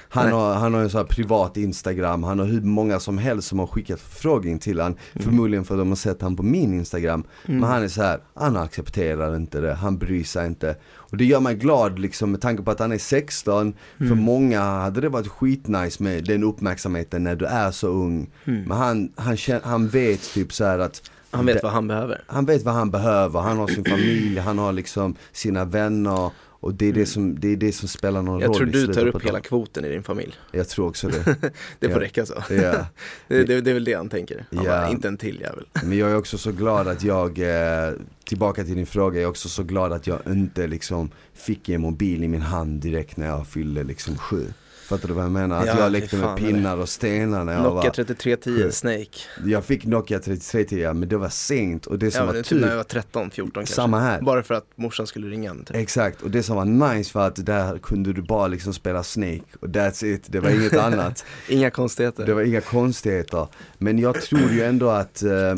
[0.08, 0.34] Han Nej.
[0.34, 3.58] har, han har en sån här privat instagram, han har hur många som helst som
[3.58, 7.24] har skickat förfrågning till han Förmodligen för att de har sett han på min instagram
[7.46, 7.60] Mm.
[7.60, 11.24] Men han är så här, han accepterar inte det, han bryr sig inte Och det
[11.24, 14.18] gör mig glad liksom med tanke på att han är 16 För Mm.
[14.18, 18.62] många hade det varit skitnice med den uppmärksamheten när du är så ung Mm.
[18.62, 22.24] Men han, han, känner, han vet typ så här att Han vet vad han behöver.
[22.26, 26.74] han vet vad han behöver, han har sin familj, han har liksom sina vänner och
[26.74, 28.86] det är det som, det är det som spelar någon Jag roll tror i du
[28.94, 30.34] tar upp hela kvoten i din familj.
[30.52, 31.24] Jag tror också det,
[31.78, 32.00] Det får Ja.
[32.00, 32.34] räcka så.
[32.50, 32.86] ja.
[33.28, 34.46] Det, det, det är väl det han tänker.
[34.56, 34.70] Han Ja.
[34.70, 35.64] bara, inte en till jävel.
[35.84, 37.92] Men jag är också så glad att jag, eh,
[38.24, 41.80] tillbaka till din fråga, jag är också så glad att jag inte liksom fick en
[41.80, 44.44] mobil i min hand direkt när jag fyllde liksom sju
[44.92, 45.60] Fattar du vad jag menar?
[45.60, 49.18] Att Ja, jag lekte med pinnar och stenar när jag Nokia var 3310 Snake.
[49.44, 52.60] Jag fick Nokia 3310 men det var sent och det som Ja, var men typ
[52.60, 53.74] när jag tur var 13, 14 kanske.
[53.74, 54.20] Samma här.
[54.22, 55.64] Bara för att morsan skulle ringa en.
[55.64, 55.76] Typ.
[55.76, 56.64] Exakt, och det som var
[56.94, 60.50] nice var att där kunde du bara liksom spela Snake och that's it, det var
[60.50, 62.26] inget annat Inga konstigheter.
[62.26, 63.46] Det var inga konstigheter
[63.78, 65.54] Men jag tror ju ändå att, eh,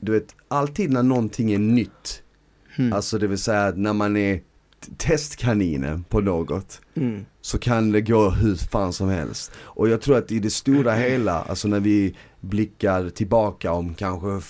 [0.00, 2.18] du vet, alltid när någonting är nytt
[2.76, 2.92] Mm.
[2.92, 4.40] Alltså det vill säga när man är
[4.96, 7.24] testkaninen på något Mm.
[7.42, 9.52] Så kan det gå hur fan som helst.
[9.58, 14.40] Och jag tror att i det stora hela, alltså när vi blickar tillbaka om kanske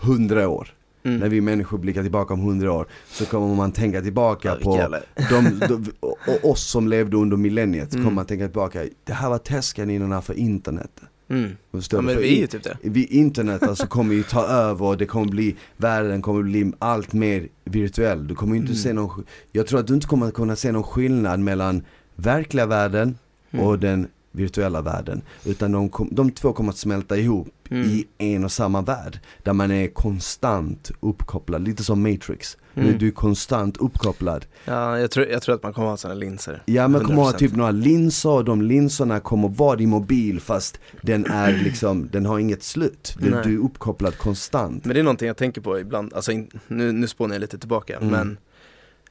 [0.00, 1.20] hundra år Mm.
[1.20, 4.96] När vi människor blickar tillbaka om hundra år så kommer man tänka tillbaka Ja, på
[5.30, 8.04] de, de, och, oss som levde under millenniet, Mm.
[8.04, 10.90] kommer man tänka tillbaka, det här var testkaninerna för internet.
[11.30, 11.50] Mm.
[11.90, 12.76] Ja men vi är ju typ det.
[12.82, 17.12] vid internet alltså kommer ju ta över och det kommer bli, världen kommer bli allt
[17.12, 18.26] mer virtuell.
[18.28, 18.76] Du kommer inte Mm.
[18.82, 21.82] se någon, jag tror att du inte kommer kunna se någon skillnad mellan
[22.22, 23.18] verkliga världen
[23.50, 23.66] Mm.
[23.66, 25.22] och den virtuella världen.
[25.44, 27.88] Utan de, kom, de två kommer att smälta ihop Mm.
[27.88, 29.18] i en och samma värld.
[29.42, 32.56] Där man är konstant uppkopplad, lite som Matrix.
[32.74, 32.98] Mm.
[32.98, 34.46] Du, är konstant uppkopplad.
[34.64, 36.62] Ja, jag tror, jag tror att man kommer ha sådana linser.
[36.66, 37.38] Ja men kommer ha 100%.
[37.38, 42.26] typ några linser och de linserna kommer vara din mobil fast den är liksom, den
[42.26, 43.14] har inget slut.
[43.20, 44.84] Du, du är uppkopplad konstant.
[44.84, 47.58] Men det är någonting jag tänker på ibland, alltså in, nu, nu spånar jag lite
[47.58, 48.08] tillbaka, Mm.
[48.10, 48.38] men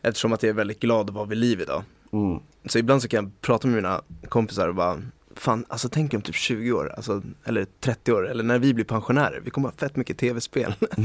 [0.01, 1.83] eftersom att jag är väldigt glad att vara vid liv idag.
[2.13, 2.39] Mm.
[2.65, 5.01] Så ibland så kan jag prata med mina kompisar och bara,
[5.35, 8.85] fan alltså tänk om typ 20 år, alltså, eller 30 år, eller när vi blir
[8.85, 10.73] pensionärer, vi kommer ha fett mycket tv-spel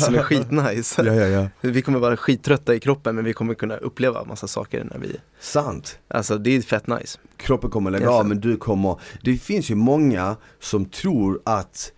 [0.00, 1.02] som är skitnice.
[1.02, 1.48] ja, ja, ja.
[1.60, 5.16] Vi kommer vara skittrötta i kroppen men vi kommer kunna uppleva massa saker när vi,
[5.40, 5.98] Sant.
[6.08, 7.18] alltså det är fett nice.
[7.36, 11.92] Kroppen kommer lägga av men du kommer, det finns ju många som tror att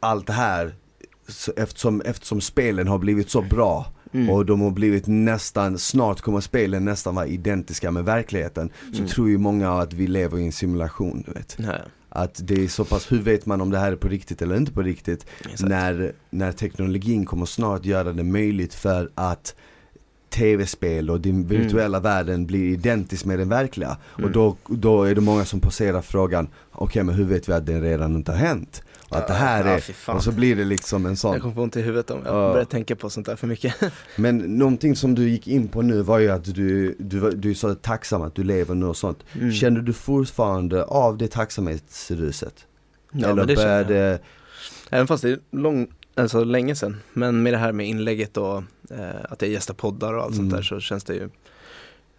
[0.00, 0.74] allt det här,
[1.56, 4.30] eftersom, eftersom spelen har blivit så bra Mm.
[4.30, 9.08] och de har blivit nästan, snart kommer spelen nästan vara identiska med verkligheten Så Mm.
[9.08, 11.72] tror ju många att vi lever i en simulation du vet Ja,
[12.08, 14.56] Att det är så pass, hur vet man om det här är på riktigt eller
[14.56, 15.26] inte på riktigt?
[15.40, 15.62] Exakt.
[15.62, 19.54] När, när teknologin kommer snart göra det möjligt för att
[20.30, 23.96] tv-spel och den virtuella världen blir identisk med den verkliga.
[24.12, 24.32] Och Mm.
[24.32, 27.80] då, då är det många som poserar frågan, okej men hur vet vi att det
[27.80, 28.82] redan inte har hänt?
[29.12, 30.16] Att det här Ja, är, fan.
[30.16, 31.40] och så blir det liksom en Jag sån.
[31.40, 32.52] kommer få ont i huvudet om jag Ja.
[32.52, 33.74] börjar tänka på sånt där för mycket.
[34.16, 37.54] Men någonting som du gick in på nu var ju att du, du, du är
[37.54, 39.18] så tacksam att du lever nu och sånt.
[39.34, 39.52] Mm.
[39.52, 42.66] Känner du fortfarande av det tacksamhetsruset?
[43.12, 44.18] Ja, Eller men det känner jag.
[44.90, 47.00] Även fast det är lång, alltså länge sedan.
[47.12, 48.56] Men med det här med inlägget och
[48.90, 50.50] eh, att jag gästar poddar och allt Mm.
[50.50, 51.28] sånt där så känns det ju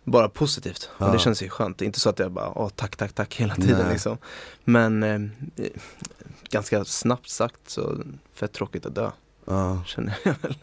[0.04, 0.90] bara positivt.
[0.98, 1.06] Ja.
[1.06, 1.78] Och det känns ju skönt.
[1.78, 3.92] Det är inte så att jag bara, åh tack, tack, tack hela tiden Nej.
[3.92, 4.18] liksom.
[4.64, 5.20] Men eh,
[6.52, 7.98] ganska snabbt sagt så
[8.34, 9.12] fett tråkigt att dö,
[9.46, 10.56] ja, känner jag väl.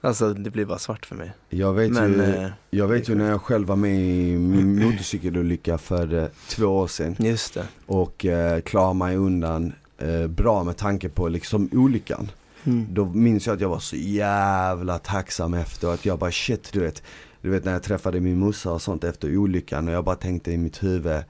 [0.00, 1.32] Alltså det blir bara svart för mig.
[1.48, 4.84] jag vet Men ju eh, Jag vet ju när jag själv var med i min
[4.84, 7.66] motorcykelolycka för eh, två år sedan just det.
[7.86, 12.30] och eh, klarade mig undan eh, bra med tanke på liksom olyckan.
[12.64, 12.86] Mm.
[12.90, 16.80] Då minns jag att jag var så jävla tacksam efter att jag bara shit du
[16.80, 17.02] vet
[17.40, 20.52] Du vet när jag träffade min morsa och sånt efter olyckan och jag bara tänkte
[20.52, 21.22] i mitt huvud Om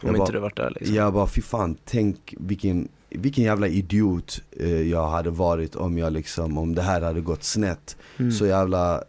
[0.00, 0.94] jag inte bara, du varit där liksom.
[0.96, 6.12] Jag bara fy fan tänk vilken, vilken jävla idiot eh, jag hade varit om jag
[6.12, 8.32] liksom, om det här hade gått snett Mm.
[8.32, 9.02] Så jävla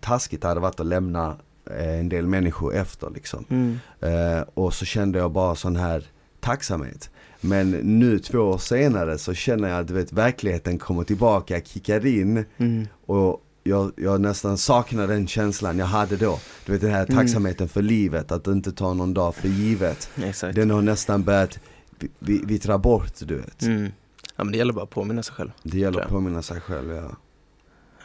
[0.00, 1.36] taskigt det hade varit att lämna
[1.78, 3.78] eh, en del människor efter liksom Mm.
[4.00, 6.04] Eh, och så kände jag bara sån här
[6.40, 7.10] tacksamhet.
[7.40, 12.06] Men nu två år senare så känner jag att du vet, verkligheten kommer tillbaka, kickar
[12.06, 12.86] in Mm.
[13.06, 16.38] och jag, jag nästan saknar den känslan jag hade då.
[16.66, 17.16] Du vet den här Mm.
[17.16, 20.08] tacksamheten för livet, att inte ta någon dag för givet.
[20.24, 20.54] Exakt.
[20.56, 21.58] Den har nästan börjat
[21.98, 23.62] vi- vi- vittra bort du vet.
[23.62, 23.92] Mm.
[24.36, 25.50] Ja men det gäller bara att påminna sig själv.
[25.62, 27.10] Det gäller att påminna sig själv ja.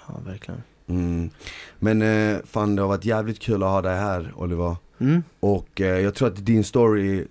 [0.07, 0.63] Ja verkligen.
[0.87, 1.29] Mm.
[1.79, 4.75] Men eh, fan det har varit jävligt kul att ha dig här Oliver.
[4.99, 5.23] Mm.
[5.39, 7.25] Och eh, jag tror att din story eh,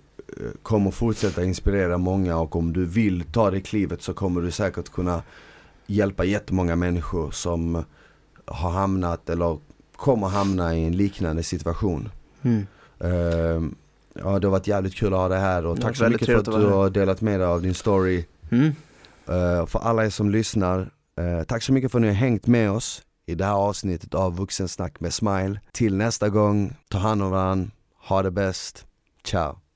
[0.63, 4.89] kommer fortsätta inspirera många och om du vill ta det klivet så kommer du säkert
[4.89, 5.23] kunna
[5.87, 7.83] hjälpa jättemånga människor som
[8.45, 9.57] har hamnat eller
[9.95, 12.09] kommer hamna i en liknande situation.
[12.41, 12.67] Mm.
[12.99, 13.69] Eh,
[14.23, 16.35] ja det har varit jävligt kul att ha dig här och tack så mycket för
[16.35, 18.25] att du har delat med dig av din story.
[18.51, 18.75] Mm.
[19.27, 20.79] Eh, för alla er som lyssnar,
[21.17, 24.13] eh, tack så mycket för att ni har hängt med oss i det här avsnittet
[24.13, 25.59] av Vuxensnack med Smile.
[25.71, 27.71] Till nästa gång, ta hand om varandra,
[28.07, 28.85] ha det bäst,
[29.23, 29.68] ciao!